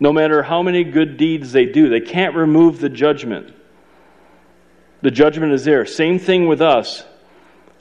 No 0.00 0.12
matter 0.12 0.42
how 0.42 0.64
many 0.64 0.82
good 0.82 1.16
deeds 1.16 1.52
they 1.52 1.66
do, 1.66 1.88
they 1.88 2.00
can't 2.00 2.34
remove 2.34 2.80
the 2.80 2.88
judgment. 2.88 3.54
The 5.02 5.10
judgment 5.10 5.52
is 5.52 5.64
there. 5.64 5.86
Same 5.86 6.18
thing 6.18 6.48
with 6.48 6.60
us. 6.60 7.04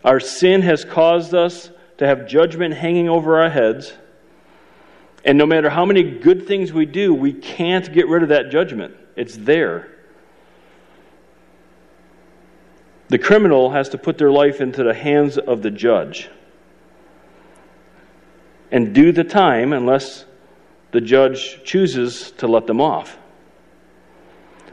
Our 0.03 0.19
sin 0.19 0.61
has 0.61 0.85
caused 0.85 1.33
us 1.33 1.71
to 1.97 2.05
have 2.05 2.27
judgment 2.27 2.75
hanging 2.75 3.09
over 3.09 3.41
our 3.41 3.49
heads. 3.49 3.93
And 5.25 5.37
no 5.37 5.45
matter 5.45 5.69
how 5.69 5.85
many 5.85 6.03
good 6.03 6.47
things 6.47 6.71
we 6.71 6.85
do, 6.85 7.13
we 7.13 7.33
can't 7.33 7.91
get 7.91 8.07
rid 8.07 8.23
of 8.23 8.29
that 8.29 8.51
judgment. 8.51 8.95
It's 9.15 9.35
there. 9.35 9.91
The 13.09 13.17
criminal 13.17 13.71
has 13.71 13.89
to 13.89 13.97
put 13.97 14.17
their 14.17 14.31
life 14.31 14.61
into 14.61 14.83
the 14.83 14.93
hands 14.93 15.37
of 15.37 15.61
the 15.61 15.71
judge 15.71 16.29
and 18.71 18.93
do 18.93 19.11
the 19.11 19.23
time 19.23 19.73
unless 19.73 20.25
the 20.91 21.01
judge 21.01 21.63
chooses 21.63 22.31
to 22.31 22.47
let 22.47 22.67
them 22.67 22.81
off. 22.81 23.17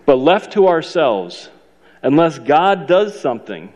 But 0.05 0.17
left 0.17 0.53
to 0.53 0.69
ourselves, 0.69 1.49
unless 2.05 2.39
God 2.39 2.87
does 2.87 3.19
something, 3.19 3.73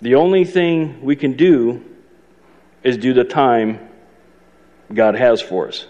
the 0.00 0.16
only 0.16 0.44
thing 0.44 1.02
we 1.02 1.14
can 1.14 1.34
do 1.34 1.84
is 2.82 2.96
do 2.96 3.12
the 3.12 3.24
time 3.24 3.78
God 4.92 5.14
has 5.14 5.40
for 5.40 5.68
us. 5.68 5.86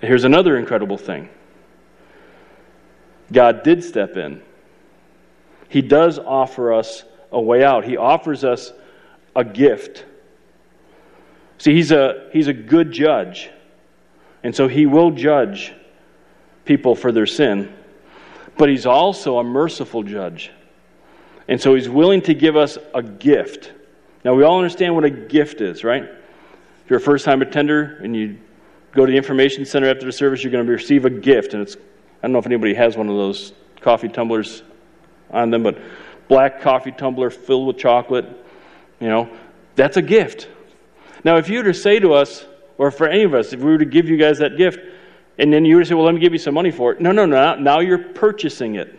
Here's 0.00 0.24
another 0.24 0.56
incredible 0.56 0.98
thing 0.98 1.28
God 3.32 3.62
did 3.62 3.84
step 3.84 4.16
in. 4.16 4.42
He 5.68 5.80
does 5.80 6.18
offer 6.18 6.72
us 6.72 7.04
a 7.30 7.40
way 7.40 7.62
out, 7.62 7.84
He 7.84 7.96
offers 7.96 8.42
us 8.44 8.72
a 9.36 9.44
gift. 9.44 10.04
See, 11.58 11.72
He's 11.72 11.92
a, 11.92 12.28
he's 12.32 12.48
a 12.48 12.52
good 12.52 12.90
judge, 12.90 13.50
and 14.42 14.54
so 14.54 14.66
He 14.66 14.86
will 14.86 15.12
judge 15.12 15.72
people 16.64 16.96
for 16.96 17.12
their 17.12 17.26
sin 17.26 17.74
but 18.58 18.68
he's 18.68 18.84
also 18.84 19.38
a 19.38 19.44
merciful 19.44 20.02
judge. 20.02 20.50
And 21.46 21.58
so 21.58 21.74
he's 21.74 21.88
willing 21.88 22.20
to 22.22 22.34
give 22.34 22.56
us 22.56 22.76
a 22.94 23.02
gift. 23.02 23.72
Now, 24.24 24.34
we 24.34 24.42
all 24.42 24.58
understand 24.58 24.94
what 24.94 25.04
a 25.04 25.10
gift 25.10 25.62
is, 25.62 25.82
right? 25.84 26.02
If 26.02 26.90
you're 26.90 26.98
a 26.98 27.02
first 27.02 27.24
time 27.24 27.40
attender 27.40 27.98
and 28.02 28.14
you 28.14 28.38
go 28.92 29.06
to 29.06 29.12
the 29.12 29.16
information 29.16 29.64
center 29.64 29.88
after 29.88 30.04
the 30.04 30.12
service, 30.12 30.42
you're 30.42 30.52
going 30.52 30.66
to 30.66 30.70
receive 30.70 31.04
a 31.04 31.10
gift. 31.10 31.54
And 31.54 31.62
it's, 31.62 31.76
I 31.76 31.80
don't 32.22 32.32
know 32.32 32.38
if 32.38 32.46
anybody 32.46 32.74
has 32.74 32.96
one 32.96 33.08
of 33.08 33.16
those 33.16 33.52
coffee 33.80 34.08
tumblers 34.08 34.62
on 35.30 35.50
them, 35.50 35.62
but 35.62 35.78
black 36.26 36.60
coffee 36.60 36.92
tumbler 36.92 37.30
filled 37.30 37.68
with 37.68 37.78
chocolate, 37.78 38.26
you 39.00 39.08
know, 39.08 39.30
that's 39.76 39.96
a 39.96 40.02
gift. 40.02 40.48
Now, 41.24 41.36
if 41.36 41.48
you 41.48 41.58
were 41.58 41.64
to 41.64 41.74
say 41.74 42.00
to 42.00 42.12
us, 42.12 42.44
or 42.76 42.90
for 42.90 43.06
any 43.06 43.22
of 43.22 43.34
us, 43.34 43.52
if 43.52 43.60
we 43.60 43.70
were 43.70 43.78
to 43.78 43.84
give 43.84 44.08
you 44.08 44.16
guys 44.16 44.38
that 44.38 44.56
gift, 44.56 44.80
and 45.38 45.52
then 45.52 45.64
you 45.64 45.76
would 45.76 45.86
say, 45.86 45.94
well, 45.94 46.04
let 46.04 46.14
me 46.14 46.20
give 46.20 46.32
you 46.32 46.38
some 46.38 46.54
money 46.54 46.70
for 46.70 46.92
it. 46.92 47.00
No, 47.00 47.12
no, 47.12 47.24
no. 47.24 47.54
Now 47.54 47.80
you're 47.80 47.98
purchasing 47.98 48.74
it. 48.74 48.98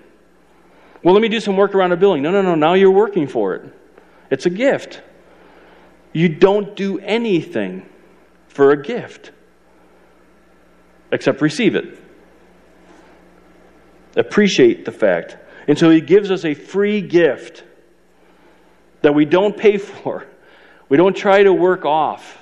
Well, 1.03 1.13
let 1.13 1.21
me 1.21 1.29
do 1.29 1.39
some 1.39 1.57
work 1.57 1.75
around 1.75 1.91
a 1.91 1.97
building. 1.97 2.23
No, 2.23 2.31
no, 2.31 2.41
no. 2.41 2.55
Now 2.55 2.73
you're 2.73 2.91
working 2.91 3.27
for 3.27 3.55
it. 3.55 3.73
It's 4.31 4.45
a 4.45 4.49
gift. 4.49 5.01
You 6.13 6.29
don't 6.29 6.75
do 6.75 6.99
anything 6.99 7.87
for 8.47 8.71
a 8.71 8.81
gift 8.81 9.31
except 11.11 11.41
receive 11.41 11.75
it. 11.75 11.99
Appreciate 14.15 14.85
the 14.85 14.91
fact. 14.91 15.37
And 15.67 15.77
so 15.77 15.89
he 15.89 16.01
gives 16.01 16.31
us 16.31 16.45
a 16.45 16.53
free 16.53 17.01
gift 17.01 17.63
that 19.01 19.13
we 19.13 19.25
don't 19.25 19.55
pay 19.55 19.77
for, 19.77 20.25
we 20.87 20.97
don't 20.97 21.15
try 21.15 21.43
to 21.43 21.53
work 21.53 21.85
off. 21.85 22.37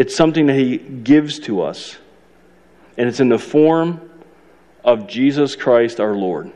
It's 0.00 0.16
something 0.16 0.46
that 0.46 0.54
He 0.54 0.78
gives 0.78 1.40
to 1.40 1.60
us, 1.60 1.98
and 2.96 3.06
it's 3.06 3.20
in 3.20 3.28
the 3.28 3.38
form 3.38 4.00
of 4.82 5.06
Jesus 5.06 5.54
Christ 5.54 6.00
our 6.00 6.14
Lord. 6.14 6.50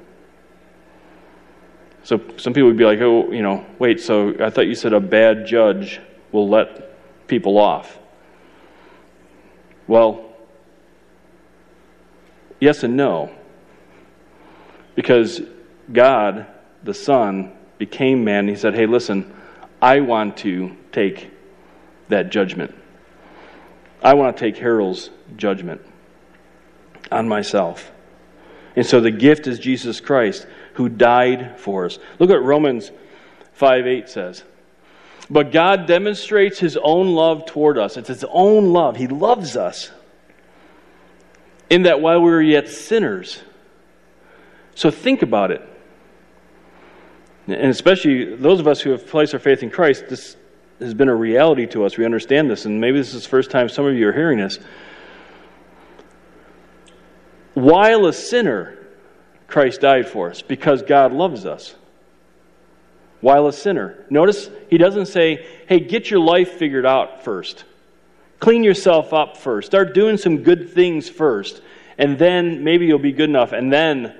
So 2.04 2.22
some 2.38 2.54
people 2.54 2.68
would 2.68 2.78
be 2.78 2.86
like, 2.86 3.00
oh, 3.02 3.30
you 3.32 3.42
know, 3.42 3.66
wait, 3.78 4.00
so 4.00 4.34
I 4.42 4.48
thought 4.48 4.66
you 4.66 4.74
said 4.74 4.94
a 4.94 5.00
bad 5.00 5.44
judge 5.46 6.00
will 6.32 6.48
let 6.48 6.96
people 7.28 7.58
off. 7.58 7.98
Well, 9.88 10.24
yes 12.60 12.82
and 12.82 12.96
no. 12.96 13.30
Because 14.94 15.42
God, 15.92 16.46
the 16.82 16.94
Son, 16.94 17.52
became 17.76 18.24
man. 18.24 18.48
He 18.48 18.56
said, 18.56 18.74
hey, 18.74 18.86
listen, 18.86 19.34
I 19.82 20.00
want 20.00 20.38
to 20.38 20.74
take 20.92 21.30
that 22.08 22.30
judgment. 22.30 22.74
I 24.04 24.12
want 24.14 24.36
to 24.36 24.40
take 24.40 24.58
Harold's 24.58 25.08
judgment 25.34 25.80
on 27.10 27.26
myself. 27.26 27.90
And 28.76 28.84
so 28.84 29.00
the 29.00 29.10
gift 29.10 29.46
is 29.46 29.58
Jesus 29.58 29.98
Christ 30.00 30.46
who 30.74 30.90
died 30.90 31.58
for 31.58 31.86
us. 31.86 31.98
Look 32.18 32.30
at 32.30 32.42
Romans 32.42 32.92
5 33.54 33.86
8 33.86 34.08
says. 34.08 34.44
But 35.30 35.52
God 35.52 35.86
demonstrates 35.86 36.58
his 36.58 36.76
own 36.76 37.14
love 37.14 37.46
toward 37.46 37.78
us. 37.78 37.96
It's 37.96 38.08
his 38.08 38.24
own 38.28 38.72
love. 38.72 38.96
He 38.96 39.06
loves 39.06 39.56
us. 39.56 39.90
In 41.70 41.84
that 41.84 42.02
while 42.02 42.20
we 42.20 42.30
were 42.30 42.42
yet 42.42 42.68
sinners. 42.68 43.40
So 44.74 44.90
think 44.90 45.22
about 45.22 45.50
it. 45.50 45.66
And 47.46 47.70
especially 47.70 48.36
those 48.36 48.60
of 48.60 48.68
us 48.68 48.80
who 48.80 48.90
have 48.90 49.06
placed 49.06 49.32
our 49.32 49.40
faith 49.40 49.62
in 49.62 49.70
Christ, 49.70 50.04
this 50.08 50.36
has 50.80 50.94
been 50.94 51.08
a 51.08 51.14
reality 51.14 51.66
to 51.68 51.84
us. 51.84 51.96
We 51.96 52.04
understand 52.04 52.50
this, 52.50 52.64
and 52.64 52.80
maybe 52.80 52.98
this 52.98 53.14
is 53.14 53.22
the 53.22 53.28
first 53.28 53.50
time 53.50 53.68
some 53.68 53.86
of 53.86 53.94
you 53.94 54.08
are 54.08 54.12
hearing 54.12 54.38
this. 54.38 54.58
While 57.54 58.06
a 58.06 58.12
sinner, 58.12 58.78
Christ 59.46 59.80
died 59.80 60.08
for 60.08 60.30
us 60.30 60.42
because 60.42 60.82
God 60.82 61.12
loves 61.12 61.46
us. 61.46 61.74
While 63.20 63.46
a 63.46 63.52
sinner. 63.52 64.04
Notice 64.10 64.50
he 64.68 64.76
doesn't 64.76 65.06
say, 65.06 65.46
hey, 65.68 65.80
get 65.80 66.10
your 66.10 66.20
life 66.20 66.52
figured 66.52 66.84
out 66.84 67.24
first. 67.24 67.64
Clean 68.40 68.64
yourself 68.64 69.12
up 69.14 69.36
first. 69.36 69.66
Start 69.66 69.94
doing 69.94 70.18
some 70.18 70.38
good 70.42 70.70
things 70.70 71.08
first. 71.08 71.62
And 71.96 72.18
then 72.18 72.64
maybe 72.64 72.86
you'll 72.86 72.98
be 72.98 73.12
good 73.12 73.30
enough, 73.30 73.52
and 73.52 73.72
then 73.72 74.14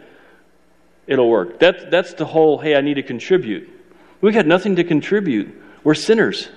it'll 1.06 1.28
work. 1.28 1.58
That, 1.58 1.90
that's 1.90 2.14
the 2.14 2.24
whole, 2.24 2.58
hey, 2.58 2.76
I 2.76 2.80
need 2.80 2.94
to 2.94 3.02
contribute. 3.02 3.68
We've 4.20 4.32
got 4.32 4.46
nothing 4.46 4.76
to 4.76 4.84
contribute. 4.84 5.62
We're 5.84 5.94
sinners. 5.94 6.48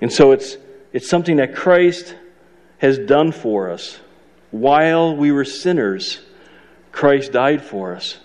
And 0.00 0.10
so 0.10 0.32
it's, 0.32 0.56
it's 0.92 1.08
something 1.08 1.36
that 1.36 1.54
Christ 1.54 2.16
has 2.78 2.98
done 2.98 3.30
for 3.30 3.70
us 3.70 4.00
while 4.50 5.14
we 5.14 5.30
were 5.30 5.44
sinners. 5.44 6.20
Christ 6.90 7.32
died 7.32 7.62
for 7.62 7.94
us. 7.94 8.18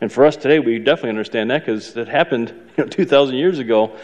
And 0.00 0.10
for 0.10 0.26
us 0.26 0.36
today, 0.36 0.58
we 0.58 0.78
definitely 0.78 1.10
understand 1.10 1.50
that 1.50 1.60
because 1.60 1.96
it 1.96 2.08
happened 2.08 2.52
you 2.76 2.84
know, 2.84 2.90
2,000 2.90 3.36
years 3.36 3.58
ago. 3.58 3.96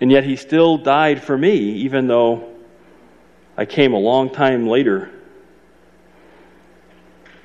And 0.00 0.10
yet 0.10 0.24
he 0.24 0.36
still 0.36 0.76
died 0.76 1.22
for 1.22 1.36
me, 1.36 1.56
even 1.56 2.08
though 2.08 2.54
I 3.56 3.66
came 3.66 3.94
a 3.94 3.98
long 3.98 4.30
time 4.30 4.66
later. 4.66 5.10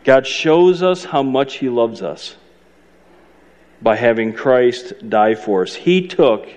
God 0.04 0.26
shows 0.26 0.84
us 0.84 1.04
how 1.04 1.24
much 1.24 1.56
he 1.56 1.70
loves 1.70 2.02
us 2.02 2.36
by 3.82 3.96
having 3.96 4.34
Christ 4.34 4.94
die 5.10 5.36
for 5.36 5.64
us. 5.64 5.76
He 5.76 6.08
took 6.08 6.48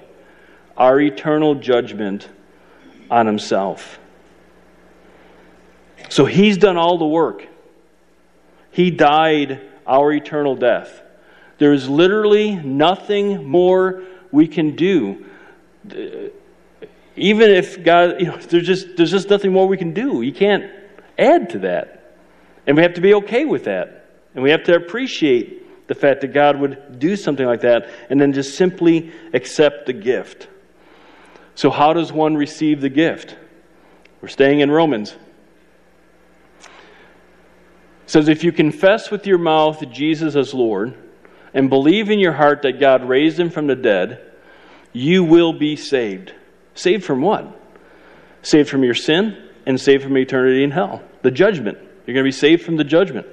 our 0.76 1.00
eternal 1.00 1.54
judgment 1.56 2.28
on 3.10 3.26
himself. 3.26 3.98
So 6.08 6.24
he's 6.24 6.56
done 6.56 6.76
all 6.76 6.98
the 6.98 7.06
work. 7.06 7.46
He 8.70 8.90
died 8.90 9.60
our 9.86 10.12
eternal 10.12 10.54
death. 10.54 11.02
There 11.58 11.72
is 11.72 11.88
literally 11.88 12.54
nothing 12.54 13.44
more 13.46 14.04
we 14.30 14.46
can 14.46 14.76
do. 14.76 15.26
Even 17.16 17.50
if 17.50 17.82
God, 17.82 18.20
you 18.20 18.26
know, 18.26 18.36
there's 18.36 18.66
just, 18.66 18.96
there's 18.96 19.10
just 19.10 19.28
nothing 19.28 19.52
more 19.52 19.66
we 19.66 19.76
can 19.76 19.92
do. 19.92 20.22
You 20.22 20.32
can't 20.32 20.70
add 21.18 21.50
to 21.50 21.58
that. 21.60 22.16
And 22.66 22.76
we 22.76 22.82
have 22.82 22.94
to 22.94 23.00
be 23.00 23.14
okay 23.14 23.44
with 23.44 23.64
that. 23.64 24.06
And 24.34 24.44
we 24.44 24.50
have 24.50 24.62
to 24.64 24.76
appreciate 24.76 25.57
the 25.88 25.94
fact 25.94 26.20
that 26.20 26.28
God 26.28 26.60
would 26.60 26.98
do 26.98 27.16
something 27.16 27.44
like 27.44 27.62
that 27.62 27.88
and 28.08 28.20
then 28.20 28.32
just 28.32 28.56
simply 28.56 29.12
accept 29.34 29.86
the 29.86 29.92
gift. 29.92 30.46
So, 31.54 31.70
how 31.70 31.92
does 31.92 32.12
one 32.12 32.36
receive 32.36 32.80
the 32.80 32.90
gift? 32.90 33.36
We're 34.20 34.28
staying 34.28 34.60
in 34.60 34.70
Romans. 34.70 35.16
It 36.60 36.68
says, 38.06 38.28
If 38.28 38.44
you 38.44 38.52
confess 38.52 39.10
with 39.10 39.26
your 39.26 39.38
mouth 39.38 39.82
Jesus 39.90 40.36
as 40.36 40.54
Lord 40.54 40.94
and 41.52 41.68
believe 41.68 42.10
in 42.10 42.18
your 42.18 42.32
heart 42.32 42.62
that 42.62 42.78
God 42.78 43.08
raised 43.08 43.40
him 43.40 43.50
from 43.50 43.66
the 43.66 43.74
dead, 43.74 44.20
you 44.92 45.24
will 45.24 45.52
be 45.52 45.74
saved. 45.76 46.34
Saved 46.74 47.04
from 47.04 47.22
what? 47.22 47.60
Saved 48.42 48.68
from 48.68 48.84
your 48.84 48.94
sin 48.94 49.36
and 49.66 49.80
saved 49.80 50.04
from 50.04 50.16
eternity 50.16 50.62
in 50.62 50.70
hell. 50.70 51.02
The 51.22 51.30
judgment. 51.30 51.78
You're 52.06 52.14
going 52.14 52.24
to 52.24 52.28
be 52.28 52.32
saved 52.32 52.62
from 52.62 52.76
the 52.76 52.84
judgment. 52.84 53.26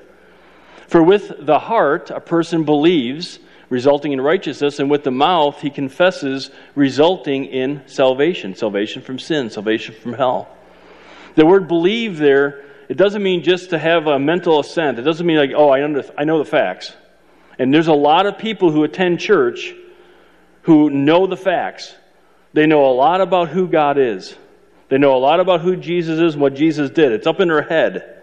For 0.87 1.01
with 1.01 1.45
the 1.45 1.59
heart 1.59 2.09
a 2.09 2.19
person 2.19 2.63
believes 2.63 3.39
resulting 3.69 4.11
in 4.11 4.21
righteousness, 4.21 4.79
and 4.79 4.89
with 4.89 5.03
the 5.03 5.11
mouth 5.11 5.61
he 5.61 5.69
confesses, 5.69 6.51
resulting 6.75 7.45
in 7.45 7.81
salvation 7.87 8.55
salvation 8.55 9.01
from 9.01 9.19
sin, 9.19 9.49
salvation 9.49 9.95
from 9.95 10.13
hell. 10.13 10.47
The 11.35 11.45
word 11.45 11.67
believe 11.67 12.17
there, 12.17 12.63
it 12.87 12.97
doesn't 12.97 13.23
mean 13.23 13.43
just 13.43 13.71
to 13.71 13.79
have 13.79 14.07
a 14.07 14.19
mental 14.19 14.59
assent. 14.59 14.99
It 14.99 15.01
doesn't 15.01 15.25
mean 15.25 15.37
like, 15.37 15.51
oh, 15.55 15.69
I, 15.69 15.83
under, 15.83 16.03
I 16.17 16.23
know 16.23 16.37
the 16.37 16.45
facts. 16.45 16.93
And 17.57 17.73
there's 17.73 17.87
a 17.87 17.93
lot 17.93 18.25
of 18.25 18.37
people 18.37 18.71
who 18.71 18.83
attend 18.83 19.19
church 19.19 19.73
who 20.63 20.89
know 20.89 21.27
the 21.27 21.37
facts. 21.37 21.93
They 22.53 22.67
know 22.67 22.85
a 22.85 22.93
lot 22.93 23.21
about 23.21 23.49
who 23.49 23.67
God 23.67 23.97
is. 23.97 24.35
They 24.89 24.97
know 24.97 25.15
a 25.15 25.19
lot 25.19 25.39
about 25.39 25.61
who 25.61 25.75
Jesus 25.75 26.19
is 26.19 26.33
and 26.33 26.41
what 26.41 26.55
Jesus 26.55 26.89
did. 26.91 27.11
It's 27.11 27.27
up 27.27 27.39
in 27.39 27.47
their 27.47 27.61
head, 27.61 28.14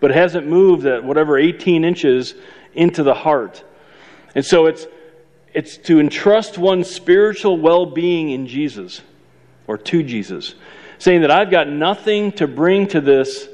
but 0.00 0.10
hasn't 0.10 0.46
moved 0.46 0.82
that 0.82 1.04
whatever 1.04 1.38
18 1.38 1.84
inches 1.84 2.34
into 2.74 3.02
the 3.02 3.14
heart. 3.14 3.62
And 4.34 4.44
so 4.44 4.66
it's, 4.66 4.86
it's 5.52 5.76
to 5.78 6.00
entrust 6.00 6.58
one's 6.58 6.88
spiritual 6.88 7.58
well 7.58 7.86
being 7.86 8.30
in 8.30 8.46
Jesus 8.46 9.02
or 9.66 9.76
to 9.78 10.02
Jesus, 10.02 10.54
saying 10.98 11.20
that 11.20 11.30
I've 11.30 11.50
got 11.50 11.68
nothing 11.68 12.32
to 12.32 12.48
bring 12.48 12.88
to 12.88 13.00
this 13.00 13.48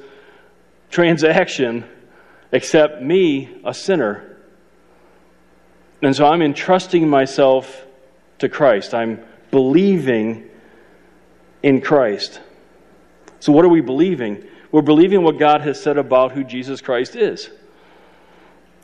transaction 0.91 1.85
except 2.53 3.03
me, 3.03 3.51
a 3.65 3.75
sinner. 3.75 4.37
And 6.03 6.15
so 6.15 6.27
I'm 6.27 6.43
entrusting 6.43 7.09
myself 7.09 7.85
to 8.39 8.49
Christ. 8.49 8.95
I'm 8.95 9.25
believing 9.51 10.49
in 11.63 11.81
Christ. 11.81 12.41
So, 13.41 13.53
what 13.53 13.65
are 13.65 13.69
we 13.69 13.81
believing? 13.81 14.45
We're 14.77 14.83
believing 14.83 15.23
what 15.23 15.39
God 15.39 15.63
has 15.63 15.83
said 15.83 15.97
about 15.97 16.33
who 16.33 16.45
Jesus 16.45 16.83
Christ 16.83 17.17
is. 17.17 17.49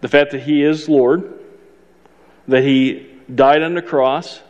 The 0.00 0.08
fact 0.08 0.30
that 0.30 0.40
He 0.40 0.62
is 0.62 0.88
Lord, 0.88 1.38
that 2.48 2.64
he 2.64 3.10
died 3.34 3.62
on 3.62 3.74
the 3.74 3.82
cross 3.82 4.40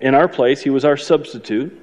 in 0.00 0.14
our 0.14 0.26
place, 0.26 0.62
he 0.62 0.70
was 0.70 0.82
our 0.86 0.96
substitute, 0.96 1.78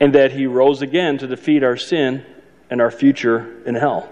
and 0.00 0.14
that 0.14 0.32
he 0.32 0.46
rose 0.46 0.80
again 0.80 1.18
to 1.18 1.26
defeat 1.26 1.62
our 1.62 1.76
sin 1.76 2.24
and 2.70 2.80
our 2.80 2.90
future 2.90 3.62
in 3.66 3.74
hell. 3.74 4.10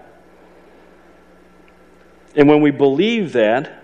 And 2.36 2.50
when 2.50 2.60
we 2.60 2.70
believe 2.70 3.32
that, 3.32 3.82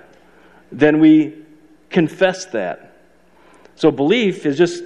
then 0.71 1.01
we 1.01 1.43
confess 1.89 2.45
that. 2.53 2.99
So 3.77 3.91
belief 3.91 4.45
is 4.45 4.59
just 4.59 4.85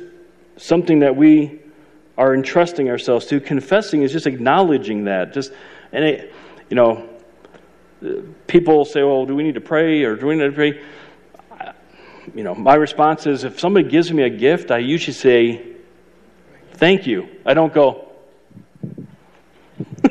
something 0.57 1.01
that 1.01 1.17
we 1.17 1.63
are 2.19 2.35
entrusting 2.35 2.91
ourselves 2.91 3.27
to. 3.27 3.41
Confessing 3.41 4.03
is 4.03 4.13
just 4.13 4.27
acknowledging 4.27 5.05
that. 5.05 5.33
Just 5.33 5.53
and 5.93 6.05
it, 6.05 6.35
you 6.69 6.75
know, 6.75 7.09
people 8.49 8.85
say, 8.85 9.03
well, 9.03 9.25
do 9.25 9.35
we 9.35 9.45
need 9.45 9.55
to 9.55 9.61
pray 9.61 10.03
or 10.03 10.17
do 10.17 10.27
we 10.27 10.35
need 10.35 10.45
to 10.45 10.53
pray? 10.53 10.83
You 12.35 12.45
know, 12.45 12.55
my 12.55 12.75
response 12.75 13.27
is 13.27 13.45
if 13.45 13.59
somebody 13.59 13.89
gives 13.89 14.13
me 14.13 14.25
a 14.25 14.31
gift, 14.31 14.71
I 14.71 14.79
usually 14.79 15.15
say, 15.15 15.77
thank 16.73 17.07
you. 17.07 17.29
I 17.47 17.55
don't 17.55 17.73
go, 17.73 18.13
you 18.83 19.07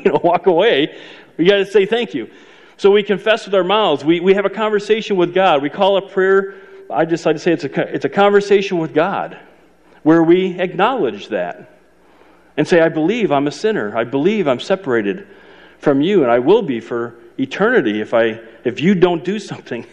know, 0.04 0.20
walk 0.24 0.46
away. 0.46 0.98
We 1.36 1.44
got 1.44 1.58
to 1.58 1.66
say 1.66 1.86
thank 1.86 2.14
you. 2.14 2.30
So 2.78 2.90
we 2.90 3.02
confess 3.02 3.44
with 3.44 3.54
our 3.54 3.64
mouths. 3.64 4.04
We, 4.04 4.20
we 4.20 4.34
have 4.34 4.46
a 4.46 4.50
conversation 4.50 5.16
with 5.16 5.34
God. 5.34 5.62
We 5.62 5.70
call 5.70 5.96
a 5.98 6.08
prayer, 6.08 6.54
I 6.90 7.04
just 7.04 7.26
like 7.26 7.36
to 7.36 7.40
say 7.40 7.52
it's 7.52 7.64
a, 7.64 7.94
it's 7.94 8.04
a 8.04 8.08
conversation 8.10 8.78
with 8.78 8.94
God 8.94 9.38
where 10.02 10.22
we 10.22 10.58
acknowledge 10.58 11.28
that 11.28 11.77
and 12.58 12.66
say, 12.66 12.80
I 12.80 12.88
believe 12.88 13.30
I'm 13.30 13.46
a 13.46 13.52
sinner. 13.52 13.96
I 13.96 14.02
believe 14.02 14.48
I'm 14.48 14.58
separated 14.58 15.28
from 15.78 16.00
you, 16.00 16.24
and 16.24 16.30
I 16.30 16.40
will 16.40 16.62
be 16.62 16.80
for 16.80 17.14
eternity 17.38 18.00
if, 18.00 18.12
I, 18.12 18.40
if 18.64 18.80
you 18.80 18.96
don't 18.96 19.24
do 19.24 19.38
something. 19.38 19.86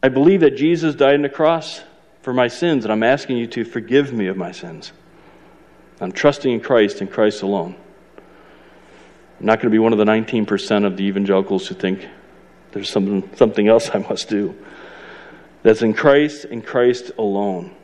I 0.00 0.10
believe 0.10 0.40
that 0.40 0.56
Jesus 0.56 0.94
died 0.94 1.16
on 1.16 1.22
the 1.22 1.28
cross 1.28 1.82
for 2.22 2.32
my 2.32 2.46
sins, 2.46 2.84
and 2.84 2.92
I'm 2.92 3.02
asking 3.02 3.36
you 3.36 3.48
to 3.48 3.64
forgive 3.64 4.12
me 4.12 4.28
of 4.28 4.36
my 4.36 4.52
sins. 4.52 4.92
I'm 6.00 6.12
trusting 6.12 6.52
in 6.52 6.60
Christ 6.60 7.00
and 7.00 7.10
Christ 7.10 7.42
alone. 7.42 7.74
I'm 9.40 9.46
not 9.46 9.58
going 9.58 9.72
to 9.72 9.74
be 9.74 9.80
one 9.80 9.92
of 9.92 9.98
the 9.98 10.04
19% 10.04 10.86
of 10.86 10.96
the 10.96 11.02
evangelicals 11.02 11.66
who 11.66 11.74
think 11.74 12.06
there's 12.70 12.88
something, 12.88 13.28
something 13.34 13.66
else 13.66 13.90
I 13.92 13.98
must 13.98 14.28
do. 14.28 14.56
That's 15.64 15.82
in 15.82 15.94
Christ 15.94 16.44
and 16.44 16.64
Christ 16.64 17.10
alone. 17.18 17.74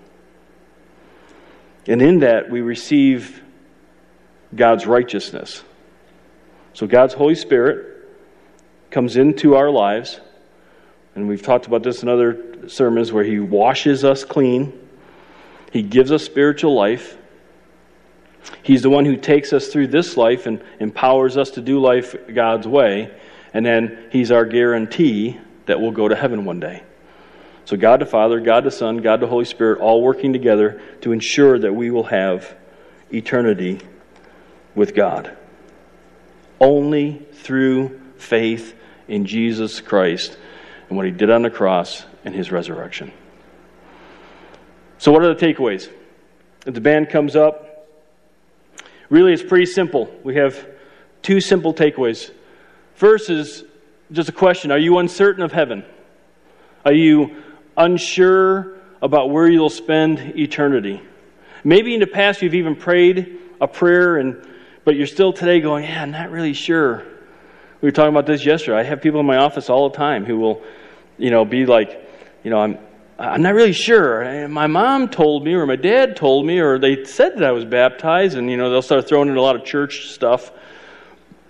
And 1.86 2.02
in 2.02 2.20
that, 2.20 2.50
we 2.50 2.60
receive 2.60 3.42
God's 4.54 4.86
righteousness. 4.86 5.62
So, 6.74 6.86
God's 6.86 7.14
Holy 7.14 7.34
Spirit 7.34 8.08
comes 8.90 9.16
into 9.16 9.54
our 9.54 9.70
lives, 9.70 10.20
and 11.14 11.28
we've 11.28 11.42
talked 11.42 11.66
about 11.66 11.82
this 11.82 12.02
in 12.02 12.08
other 12.08 12.68
sermons 12.68 13.12
where 13.12 13.24
He 13.24 13.38
washes 13.38 14.04
us 14.04 14.24
clean, 14.24 14.72
He 15.72 15.82
gives 15.82 16.12
us 16.12 16.24
spiritual 16.24 16.74
life. 16.74 17.16
He's 18.62 18.82
the 18.82 18.90
one 18.90 19.04
who 19.04 19.16
takes 19.16 19.52
us 19.52 19.68
through 19.68 19.88
this 19.88 20.16
life 20.16 20.46
and 20.46 20.62
empowers 20.78 21.36
us 21.36 21.50
to 21.52 21.60
do 21.60 21.78
life 21.78 22.16
God's 22.34 22.66
way, 22.66 23.10
and 23.52 23.64
then 23.64 24.08
He's 24.10 24.30
our 24.30 24.44
guarantee 24.44 25.38
that 25.66 25.80
we'll 25.80 25.90
go 25.90 26.08
to 26.08 26.16
heaven 26.16 26.44
one 26.44 26.60
day. 26.60 26.82
So, 27.70 27.76
God 27.76 28.00
the 28.00 28.06
Father, 28.06 28.40
God 28.40 28.64
the 28.64 28.72
Son, 28.72 28.96
God 28.96 29.20
the 29.20 29.28
Holy 29.28 29.44
Spirit, 29.44 29.78
all 29.78 30.02
working 30.02 30.32
together 30.32 30.82
to 31.02 31.12
ensure 31.12 31.56
that 31.56 31.72
we 31.72 31.92
will 31.92 32.02
have 32.02 32.56
eternity 33.14 33.80
with 34.74 34.92
God. 34.92 35.36
Only 36.60 37.24
through 37.30 38.00
faith 38.16 38.74
in 39.06 39.24
Jesus 39.24 39.80
Christ 39.80 40.36
and 40.88 40.96
what 40.96 41.06
he 41.06 41.12
did 41.12 41.30
on 41.30 41.42
the 41.42 41.50
cross 41.50 42.04
and 42.24 42.34
his 42.34 42.50
resurrection. 42.50 43.12
So, 44.98 45.12
what 45.12 45.22
are 45.22 45.32
the 45.32 45.40
takeaways? 45.40 45.88
If 46.66 46.74
the 46.74 46.80
band 46.80 47.08
comes 47.08 47.36
up, 47.36 47.86
really 49.10 49.32
it's 49.32 49.44
pretty 49.44 49.66
simple. 49.66 50.12
We 50.24 50.34
have 50.34 50.66
two 51.22 51.40
simple 51.40 51.72
takeaways. 51.72 52.32
First 52.96 53.30
is 53.30 53.62
just 54.10 54.28
a 54.28 54.32
question 54.32 54.72
Are 54.72 54.78
you 54.78 54.98
uncertain 54.98 55.44
of 55.44 55.52
heaven? 55.52 55.84
Are 56.84 56.92
you 56.92 57.44
unsure 57.84 58.76
about 59.02 59.30
where 59.30 59.48
you'll 59.48 59.70
spend 59.70 60.18
eternity? 60.36 61.02
Maybe 61.64 61.94
in 61.94 62.00
the 62.00 62.06
past 62.06 62.42
you've 62.42 62.54
even 62.54 62.76
prayed 62.76 63.38
a 63.60 63.68
prayer, 63.68 64.16
and, 64.16 64.46
but 64.84 64.96
you're 64.96 65.06
still 65.06 65.32
today 65.32 65.60
going, 65.60 65.84
Yeah, 65.84 66.02
I'm 66.02 66.10
not 66.10 66.30
really 66.30 66.54
sure. 66.54 67.04
We 67.80 67.86
were 67.86 67.92
talking 67.92 68.10
about 68.10 68.26
this 68.26 68.44
yesterday. 68.44 68.78
I 68.78 68.82
have 68.82 69.00
people 69.00 69.20
in 69.20 69.26
my 69.26 69.38
office 69.38 69.70
all 69.70 69.88
the 69.88 69.96
time 69.96 70.24
who 70.24 70.38
will, 70.38 70.62
you 71.16 71.30
know, 71.30 71.44
be 71.44 71.64
like, 71.64 72.08
you 72.42 72.50
know, 72.50 72.60
I'm, 72.60 72.78
I'm 73.18 73.42
not 73.42 73.54
really 73.54 73.72
sure. 73.72 74.48
My 74.48 74.66
mom 74.66 75.08
told 75.08 75.44
me, 75.44 75.54
or 75.54 75.66
my 75.66 75.76
dad 75.76 76.16
told 76.16 76.46
me, 76.46 76.58
or 76.58 76.78
they 76.78 77.04
said 77.04 77.36
that 77.36 77.44
I 77.44 77.52
was 77.52 77.64
baptized, 77.64 78.36
and 78.36 78.50
you 78.50 78.56
know, 78.56 78.70
they'll 78.70 78.82
start 78.82 79.08
throwing 79.08 79.28
in 79.28 79.36
a 79.36 79.42
lot 79.42 79.56
of 79.56 79.64
church 79.64 80.08
stuff. 80.08 80.50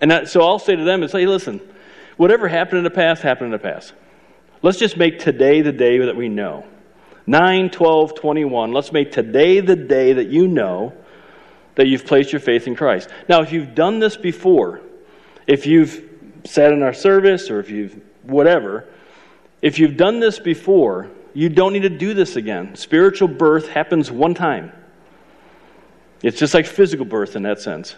And 0.01 0.11
that, 0.11 0.29
so 0.29 0.43
I'll 0.43 0.59
say 0.59 0.75
to 0.75 0.83
them, 0.83 1.03
"It's 1.03 1.15
like, 1.15 1.27
listen, 1.27 1.61
whatever 2.17 2.49
happened 2.49 2.79
in 2.79 2.85
the 2.85 2.91
past, 2.91 3.23
happened 3.23 3.47
in 3.47 3.53
the 3.53 3.59
past. 3.59 3.93
Let's 4.63 4.79
just 4.79 4.97
make 4.97 5.19
today 5.19 5.63
the 5.63 5.73
day 5.73 5.99
that 5.99 6.17
we 6.17 6.29
know. 6.29 6.67
9, 7.27 7.71
12, 7.71 8.15
21. 8.15 8.73
Let's 8.73 8.93
make 8.93 9.13
today 9.13 9.61
the 9.61 9.77
day 9.77 10.13
that 10.13 10.29
you 10.29 10.49
know 10.49 10.93
that 11.77 11.87
you've 11.87 12.05
placed 12.05 12.33
your 12.33 12.41
faith 12.41 12.67
in 12.67 12.75
Christ. 12.75 13.09
Now, 13.29 13.41
if 13.41 13.53
you've 13.53 13.75
done 13.75 14.01
this 14.01 14.17
before, 14.17 14.81
if 15.47 15.67
you've 15.67 16.05
sat 16.45 16.73
in 16.73 16.83
our 16.83 16.93
service 16.93 17.51
or 17.51 17.61
if 17.61 17.71
you've 17.71 18.01
whatever, 18.25 18.87
if 19.63 19.79
you've 19.79 19.97
done 19.97 20.21
this 20.21 20.39
before, 20.39 21.11
you 21.33 21.49
don't 21.49 21.73
need 21.73 21.83
to 21.83 21.89
do 21.89 22.13
this 22.13 22.37
again. 22.37 22.75
Spiritual 22.77 23.29
birth 23.29 23.69
happens 23.69 24.11
one 24.11 24.35
time. 24.35 24.73
It's 26.23 26.39
just 26.39 26.53
like 26.53 26.67
physical 26.67 27.07
birth 27.07 27.37
in 27.37 27.45
that 27.45 27.61
sense. 27.61 27.95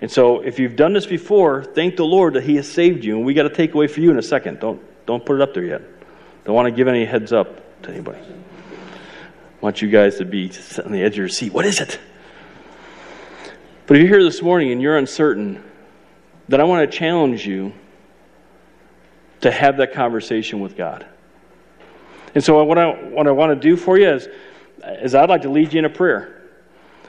And 0.00 0.10
so, 0.10 0.40
if 0.40 0.58
you've 0.58 0.76
done 0.76 0.92
this 0.92 1.06
before, 1.06 1.64
thank 1.64 1.96
the 1.96 2.04
Lord 2.04 2.34
that 2.34 2.44
He 2.44 2.56
has 2.56 2.70
saved 2.70 3.04
you. 3.04 3.16
And 3.16 3.26
we 3.26 3.34
got 3.34 3.42
to 3.42 3.54
take 3.54 3.74
away 3.74 3.86
for 3.86 4.00
you 4.00 4.10
in 4.10 4.18
a 4.18 4.22
second. 4.22 4.60
Don't, 4.60 4.80
don't 5.10 5.26
put 5.26 5.40
it 5.40 5.42
up 5.42 5.54
there 5.54 5.64
yet. 5.64 5.82
Don't 6.44 6.54
want 6.54 6.66
to 6.66 6.70
give 6.70 6.86
any 6.86 7.04
heads 7.04 7.32
up 7.32 7.82
to 7.82 7.90
anybody. 7.90 8.20
I 8.20 9.60
want 9.60 9.82
you 9.82 9.90
guys 9.90 10.18
to 10.18 10.24
be 10.24 10.52
on 10.84 10.92
the 10.92 11.02
edge 11.02 11.14
of 11.14 11.18
your 11.18 11.28
seat. 11.28 11.52
What 11.52 11.66
is 11.66 11.80
it? 11.80 11.98
But 13.88 13.96
if 13.96 14.02
you're 14.02 14.08
here 14.08 14.22
this 14.22 14.40
morning 14.40 14.70
and 14.70 14.80
you're 14.80 14.96
uncertain, 14.96 15.64
then 16.48 16.60
I 16.60 16.64
want 16.64 16.88
to 16.88 16.96
challenge 16.96 17.44
you 17.44 17.72
to 19.40 19.50
have 19.50 19.78
that 19.78 19.94
conversation 19.94 20.60
with 20.60 20.76
God. 20.76 21.04
And 22.36 22.44
so, 22.44 22.62
what 22.62 22.78
I, 22.78 22.86
what 22.86 23.26
I 23.26 23.32
want 23.32 23.50
to 23.50 23.68
do 23.68 23.76
for 23.76 23.98
you 23.98 24.10
is, 24.10 24.28
is 24.84 25.16
I'd 25.16 25.28
like 25.28 25.42
to 25.42 25.50
lead 25.50 25.72
you 25.72 25.80
in 25.80 25.86
a 25.86 25.90
prayer. 25.90 26.40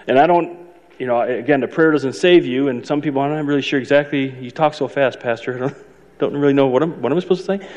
And 0.07 0.17
I 0.17 0.25
don't 0.25 0.57
you 0.97 1.05
know, 1.05 1.21
again, 1.21 1.61
the 1.61 1.67
prayer 1.67 1.91
doesn't 1.91 2.13
save 2.13 2.45
you, 2.45 2.67
and 2.67 2.85
some 2.85 3.01
people, 3.01 3.21
I'm 3.21 3.31
not 3.31 3.45
really 3.45 3.61
sure 3.61 3.79
exactly. 3.79 4.29
You 4.39 4.51
talk 4.51 4.73
so 4.73 4.87
fast, 4.87 5.19
Pastor. 5.19 5.75
Don't, 6.21 6.37
really 6.37 6.53
know 6.53 6.67
what 6.67 6.83
I'm, 6.83 7.01
what 7.01 7.11
am 7.11 7.19
supposed 7.19 7.47
to 7.47 7.57
say? 7.57 7.67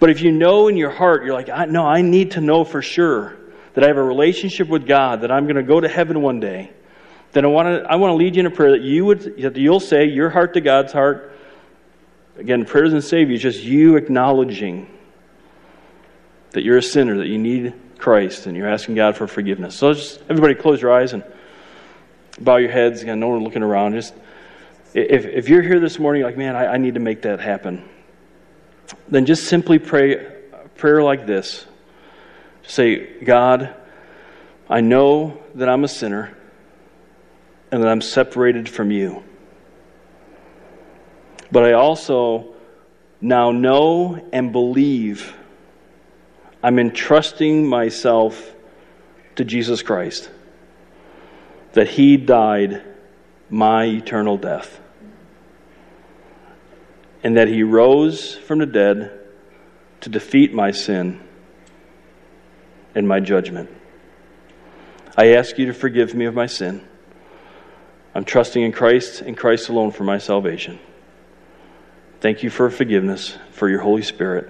But 0.00 0.08
if 0.08 0.22
you 0.22 0.32
know 0.32 0.68
in 0.68 0.78
your 0.78 0.88
heart, 0.88 1.22
you're 1.22 1.34
like, 1.34 1.50
I, 1.50 1.66
no, 1.66 1.86
I 1.86 2.00
need 2.00 2.32
to 2.32 2.40
know 2.40 2.64
for 2.64 2.80
sure 2.80 3.36
that 3.74 3.84
I 3.84 3.88
have 3.88 3.98
a 3.98 4.02
relationship 4.02 4.68
with 4.68 4.86
God, 4.86 5.20
that 5.20 5.30
I'm 5.30 5.44
going 5.44 5.56
to 5.56 5.62
go 5.62 5.80
to 5.80 5.88
heaven 5.88 6.22
one 6.22 6.40
day, 6.40 6.72
then 7.32 7.44
I 7.44 7.48
want 7.48 7.68
to, 7.68 7.90
I 7.90 7.96
want 7.96 8.12
to 8.12 8.14
lead 8.14 8.36
you 8.36 8.40
in 8.40 8.46
a 8.46 8.50
prayer 8.50 8.70
that 8.70 8.80
you 8.80 9.04
would, 9.04 9.36
that 9.42 9.56
you'll 9.56 9.80
say 9.80 10.06
your 10.06 10.30
heart 10.30 10.54
to 10.54 10.62
God's 10.62 10.94
heart. 10.94 11.36
Again, 12.38 12.64
prayer 12.64 12.84
doesn't 12.84 13.02
save 13.02 13.28
you, 13.28 13.34
it's 13.34 13.42
just 13.42 13.62
you 13.62 13.96
acknowledging 13.96 14.88
that 16.52 16.64
you're 16.64 16.78
a 16.78 16.82
sinner, 16.82 17.18
that 17.18 17.26
you 17.26 17.38
need 17.38 17.74
Christ, 17.98 18.46
and 18.46 18.56
you're 18.56 18.68
asking 18.68 18.94
God 18.94 19.14
for 19.14 19.26
forgiveness. 19.26 19.74
So 19.74 19.92
just 19.92 20.22
everybody 20.30 20.54
close 20.54 20.80
your 20.80 20.92
eyes 20.92 21.12
and 21.12 21.22
bow 22.40 22.56
your 22.56 22.70
heads. 22.70 23.02
Again, 23.02 23.20
no 23.20 23.28
one 23.28 23.44
looking 23.44 23.62
around. 23.62 23.92
Just 23.92 24.14
if, 24.94 25.26
if 25.26 25.48
you're 25.48 25.62
here 25.62 25.80
this 25.80 25.98
morning, 25.98 26.22
like, 26.22 26.36
man, 26.36 26.56
I, 26.56 26.74
I 26.74 26.76
need 26.78 26.94
to 26.94 27.00
make 27.00 27.22
that 27.22 27.40
happen, 27.40 27.88
then 29.08 29.26
just 29.26 29.44
simply 29.44 29.78
pray 29.78 30.14
a 30.52 30.68
prayer 30.76 31.02
like 31.02 31.26
this. 31.26 31.66
Say, 32.66 33.22
God, 33.22 33.74
I 34.70 34.80
know 34.80 35.42
that 35.56 35.68
I'm 35.68 35.84
a 35.84 35.88
sinner 35.88 36.36
and 37.70 37.82
that 37.82 37.88
I'm 37.88 38.00
separated 38.00 38.68
from 38.68 38.90
you. 38.90 39.22
But 41.50 41.64
I 41.64 41.72
also 41.72 42.54
now 43.20 43.50
know 43.50 44.28
and 44.32 44.52
believe 44.52 45.34
I'm 46.62 46.78
entrusting 46.78 47.66
myself 47.66 48.54
to 49.36 49.44
Jesus 49.44 49.82
Christ 49.82 50.30
that 51.72 51.88
he 51.88 52.16
died 52.16 52.82
my 53.50 53.84
eternal 53.84 54.36
death, 54.36 54.80
and 57.24 57.36
that 57.36 57.48
he 57.48 57.64
rose 57.64 58.36
from 58.36 58.60
the 58.60 58.66
dead 58.66 59.18
to 60.02 60.08
defeat 60.08 60.54
my 60.54 60.70
sin 60.70 61.20
and 62.94 63.08
my 63.08 63.18
judgment. 63.18 63.70
I 65.16 65.34
ask 65.34 65.58
you 65.58 65.66
to 65.66 65.74
forgive 65.74 66.14
me 66.14 66.26
of 66.26 66.34
my 66.34 66.46
sin. 66.46 66.86
I'm 68.14 68.24
trusting 68.24 68.62
in 68.62 68.70
Christ 68.70 69.22
and 69.22 69.36
Christ 69.36 69.68
alone 69.68 69.90
for 69.90 70.04
my 70.04 70.18
salvation. 70.18 70.78
Thank 72.20 72.44
you 72.44 72.50
for 72.50 72.70
forgiveness, 72.70 73.36
for 73.50 73.68
your 73.68 73.80
Holy 73.80 74.02
Spirit, 74.02 74.48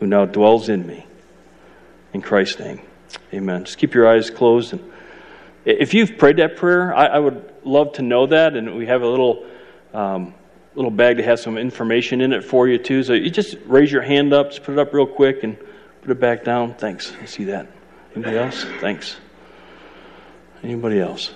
who 0.00 0.06
now 0.06 0.24
dwells 0.24 0.68
in 0.68 0.84
me. 0.84 1.06
In 2.12 2.22
Christ's 2.22 2.58
name, 2.58 2.80
amen. 3.32 3.66
Just 3.66 3.78
keep 3.78 3.94
your 3.94 4.08
eyes 4.08 4.30
closed 4.30 4.72
and 4.72 4.92
if 5.64 5.94
you've 5.94 6.18
prayed 6.18 6.36
that 6.36 6.56
prayer, 6.56 6.94
I, 6.94 7.06
I 7.06 7.18
would 7.18 7.52
love 7.64 7.94
to 7.94 8.02
know 8.02 8.26
that, 8.26 8.54
and 8.54 8.76
we 8.76 8.86
have 8.86 9.02
a 9.02 9.06
little 9.06 9.46
um, 9.94 10.34
little 10.74 10.90
bag 10.90 11.16
that 11.16 11.24
has 11.24 11.42
some 11.42 11.56
information 11.56 12.20
in 12.20 12.32
it 12.32 12.44
for 12.44 12.68
you 12.68 12.78
too. 12.78 13.02
So 13.02 13.12
you 13.12 13.30
just 13.30 13.56
raise 13.66 13.92
your 13.92 14.02
hand 14.02 14.32
up, 14.32 14.50
just 14.50 14.62
put 14.62 14.72
it 14.72 14.78
up 14.78 14.92
real 14.92 15.06
quick, 15.06 15.44
and 15.44 15.56
put 16.02 16.10
it 16.10 16.20
back 16.20 16.44
down. 16.44 16.74
Thanks. 16.74 17.12
I 17.20 17.26
see 17.26 17.44
that. 17.44 17.66
Anybody 18.14 18.38
else? 18.38 18.64
Thanks. 18.80 19.16
Anybody 20.62 21.00
else? 21.00 21.32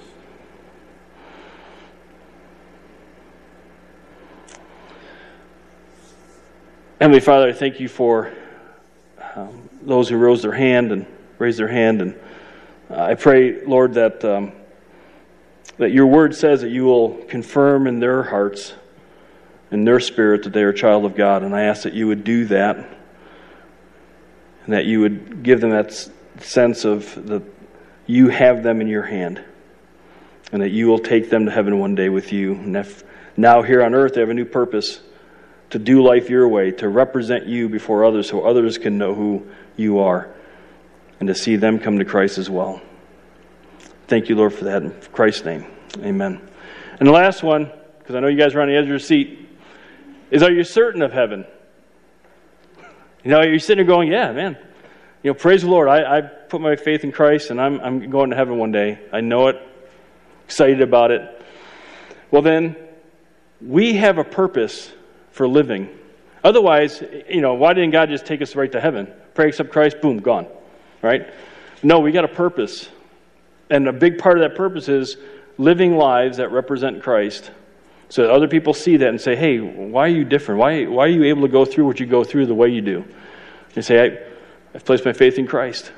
Heavenly 7.00 7.20
Father, 7.20 7.48
I 7.48 7.52
thank 7.52 7.78
you 7.78 7.88
for 7.88 8.32
um, 9.36 9.68
those 9.82 10.08
who 10.08 10.16
rose 10.16 10.42
their 10.42 10.52
hand 10.52 10.90
and 10.90 11.06
raised 11.38 11.58
their 11.58 11.68
hand 11.68 12.02
and 12.02 12.18
I 12.90 13.16
pray, 13.16 13.62
Lord, 13.66 13.94
that, 13.94 14.24
um, 14.24 14.52
that 15.76 15.90
your 15.90 16.06
word 16.06 16.34
says 16.34 16.62
that 16.62 16.70
you 16.70 16.84
will 16.84 17.18
confirm 17.28 17.86
in 17.86 18.00
their 18.00 18.22
hearts, 18.22 18.72
in 19.70 19.84
their 19.84 20.00
spirit, 20.00 20.44
that 20.44 20.52
they 20.52 20.62
are 20.62 20.70
a 20.70 20.74
child 20.74 21.04
of 21.04 21.14
God. 21.14 21.42
And 21.42 21.54
I 21.54 21.64
ask 21.64 21.82
that 21.82 21.94
you 21.94 22.06
would 22.06 22.24
do 22.24 22.46
that, 22.46 22.76
and 22.76 24.74
that 24.74 24.86
you 24.86 25.00
would 25.00 25.42
give 25.42 25.60
them 25.60 25.70
that 25.70 26.10
sense 26.40 26.84
of 26.84 27.26
that 27.26 27.42
you 28.06 28.28
have 28.28 28.62
them 28.62 28.80
in 28.80 28.88
your 28.88 29.02
hand, 29.02 29.42
and 30.52 30.62
that 30.62 30.70
you 30.70 30.86
will 30.86 30.98
take 30.98 31.30
them 31.30 31.46
to 31.46 31.50
heaven 31.50 31.78
one 31.78 31.94
day 31.94 32.08
with 32.08 32.32
you. 32.32 32.54
And 32.54 32.76
if 32.76 33.04
now 33.36 33.62
here 33.62 33.82
on 33.82 33.94
earth 33.94 34.14
they 34.14 34.20
have 34.20 34.30
a 34.30 34.34
new 34.34 34.46
purpose 34.46 35.00
to 35.70 35.78
do 35.78 36.02
life 36.02 36.30
your 36.30 36.48
way, 36.48 36.70
to 36.70 36.88
represent 36.88 37.46
you 37.46 37.68
before 37.68 38.04
others 38.04 38.28
so 38.30 38.44
others 38.44 38.78
can 38.78 38.96
know 38.96 39.14
who 39.14 39.46
you 39.76 39.98
are 39.98 40.34
and 41.20 41.26
to 41.28 41.34
see 41.34 41.56
them 41.56 41.78
come 41.78 41.98
to 41.98 42.04
Christ 42.04 42.38
as 42.38 42.48
well. 42.48 42.80
Thank 44.06 44.30
you, 44.30 44.36
Lord, 44.36 44.54
for 44.54 44.64
that. 44.64 44.82
In 44.82 44.92
Christ's 45.12 45.44
name, 45.44 45.66
amen. 45.98 46.40
And 46.98 47.06
the 47.06 47.12
last 47.12 47.42
one, 47.42 47.70
because 47.98 48.14
I 48.14 48.20
know 48.20 48.28
you 48.28 48.38
guys 48.38 48.54
are 48.54 48.62
on 48.62 48.68
the 48.68 48.76
edge 48.76 48.84
of 48.84 48.88
your 48.88 48.98
seat, 48.98 49.47
is 50.30 50.42
are 50.42 50.50
you 50.50 50.64
certain 50.64 51.02
of 51.02 51.12
heaven? 51.12 51.46
You 53.24 53.30
know, 53.30 53.42
you're 53.42 53.58
sitting 53.58 53.84
there 53.84 53.94
going, 53.94 54.10
yeah, 54.10 54.32
man. 54.32 54.56
You 55.22 55.30
know, 55.30 55.34
praise 55.34 55.62
the 55.62 55.68
Lord. 55.68 55.88
I, 55.88 56.18
I 56.18 56.20
put 56.20 56.60
my 56.60 56.76
faith 56.76 57.04
in 57.04 57.12
Christ 57.12 57.50
and 57.50 57.60
I'm, 57.60 57.80
I'm 57.80 58.10
going 58.10 58.30
to 58.30 58.36
heaven 58.36 58.56
one 58.58 58.70
day. 58.70 58.98
I 59.12 59.20
know 59.20 59.48
it, 59.48 59.60
excited 60.44 60.80
about 60.80 61.10
it. 61.10 61.22
Well, 62.30 62.42
then, 62.42 62.76
we 63.60 63.94
have 63.94 64.18
a 64.18 64.24
purpose 64.24 64.92
for 65.32 65.48
living. 65.48 65.88
Otherwise, 66.44 67.02
you 67.28 67.40
know, 67.40 67.54
why 67.54 67.72
didn't 67.74 67.90
God 67.90 68.08
just 68.08 68.24
take 68.24 68.40
us 68.40 68.54
right 68.54 68.70
to 68.70 68.80
heaven? 68.80 69.12
Pray, 69.34 69.48
accept 69.48 69.72
Christ, 69.72 70.00
boom, 70.00 70.18
gone 70.18 70.46
right? 71.02 71.32
No, 71.82 72.00
we 72.00 72.12
got 72.12 72.24
a 72.24 72.28
purpose. 72.28 72.88
And 73.70 73.88
a 73.88 73.92
big 73.92 74.18
part 74.18 74.38
of 74.38 74.42
that 74.42 74.56
purpose 74.56 74.88
is 74.88 75.16
living 75.58 75.96
lives 75.96 76.38
that 76.38 76.50
represent 76.50 77.02
Christ 77.02 77.50
so 78.10 78.32
other 78.32 78.48
people 78.48 78.72
see 78.72 78.96
that 78.96 79.08
and 79.08 79.20
say, 79.20 79.36
hey, 79.36 79.58
why 79.58 80.04
are 80.04 80.08
you 80.08 80.24
different? 80.24 80.58
Why, 80.58 80.84
why 80.86 81.04
are 81.04 81.08
you 81.08 81.24
able 81.24 81.42
to 81.42 81.48
go 81.48 81.64
through 81.64 81.86
what 81.86 82.00
you 82.00 82.06
go 82.06 82.24
through 82.24 82.46
the 82.46 82.54
way 82.54 82.68
you 82.68 82.80
do? 82.80 83.04
And 83.74 83.84
say, 83.84 84.02
I, 84.02 84.18
I've 84.74 84.84
placed 84.84 85.04
my 85.04 85.12
faith 85.12 85.38
in 85.38 85.46
Christ. 85.46 85.92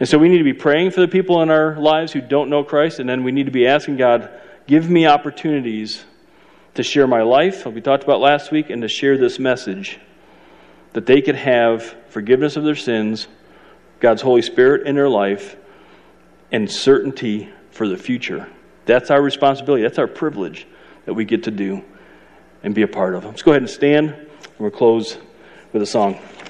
And 0.00 0.08
so 0.08 0.18
we 0.18 0.28
need 0.28 0.38
to 0.38 0.44
be 0.44 0.52
praying 0.52 0.90
for 0.90 1.00
the 1.00 1.08
people 1.08 1.40
in 1.42 1.50
our 1.50 1.76
lives 1.76 2.12
who 2.12 2.20
don't 2.20 2.50
know 2.50 2.64
Christ, 2.64 2.98
and 2.98 3.08
then 3.08 3.22
we 3.22 3.32
need 3.32 3.46
to 3.46 3.52
be 3.52 3.66
asking 3.66 3.96
God, 3.96 4.30
give 4.66 4.90
me 4.90 5.06
opportunities 5.06 6.04
to 6.74 6.82
share 6.82 7.06
my 7.06 7.22
life, 7.22 7.64
like 7.64 7.74
we 7.74 7.80
talked 7.80 8.04
about 8.04 8.20
last 8.20 8.50
week, 8.50 8.68
and 8.68 8.82
to 8.82 8.88
share 8.88 9.16
this 9.16 9.38
message 9.38 9.98
that 10.92 11.06
they 11.06 11.22
could 11.22 11.36
have 11.36 11.94
forgiveness 12.08 12.56
of 12.56 12.64
their 12.64 12.76
sins 12.76 13.28
God's 14.00 14.20
Holy 14.20 14.42
Spirit 14.42 14.86
in 14.86 14.94
their 14.94 15.08
life, 15.08 15.56
and 16.52 16.70
certainty 16.70 17.48
for 17.70 17.88
the 17.88 17.96
future. 17.96 18.48
That's 18.84 19.10
our 19.10 19.22
responsibility. 19.22 19.82
That's 19.82 19.98
our 19.98 20.06
privilege 20.06 20.66
that 21.06 21.14
we 21.14 21.24
get 21.24 21.44
to 21.44 21.50
do 21.50 21.82
and 22.62 22.74
be 22.74 22.82
a 22.82 22.88
part 22.88 23.14
of. 23.14 23.24
Let's 23.24 23.42
go 23.42 23.52
ahead 23.52 23.62
and 23.62 23.70
stand, 23.70 24.10
and 24.10 24.28
we'll 24.58 24.70
close 24.70 25.16
with 25.72 25.82
a 25.82 25.86
song. 25.86 26.18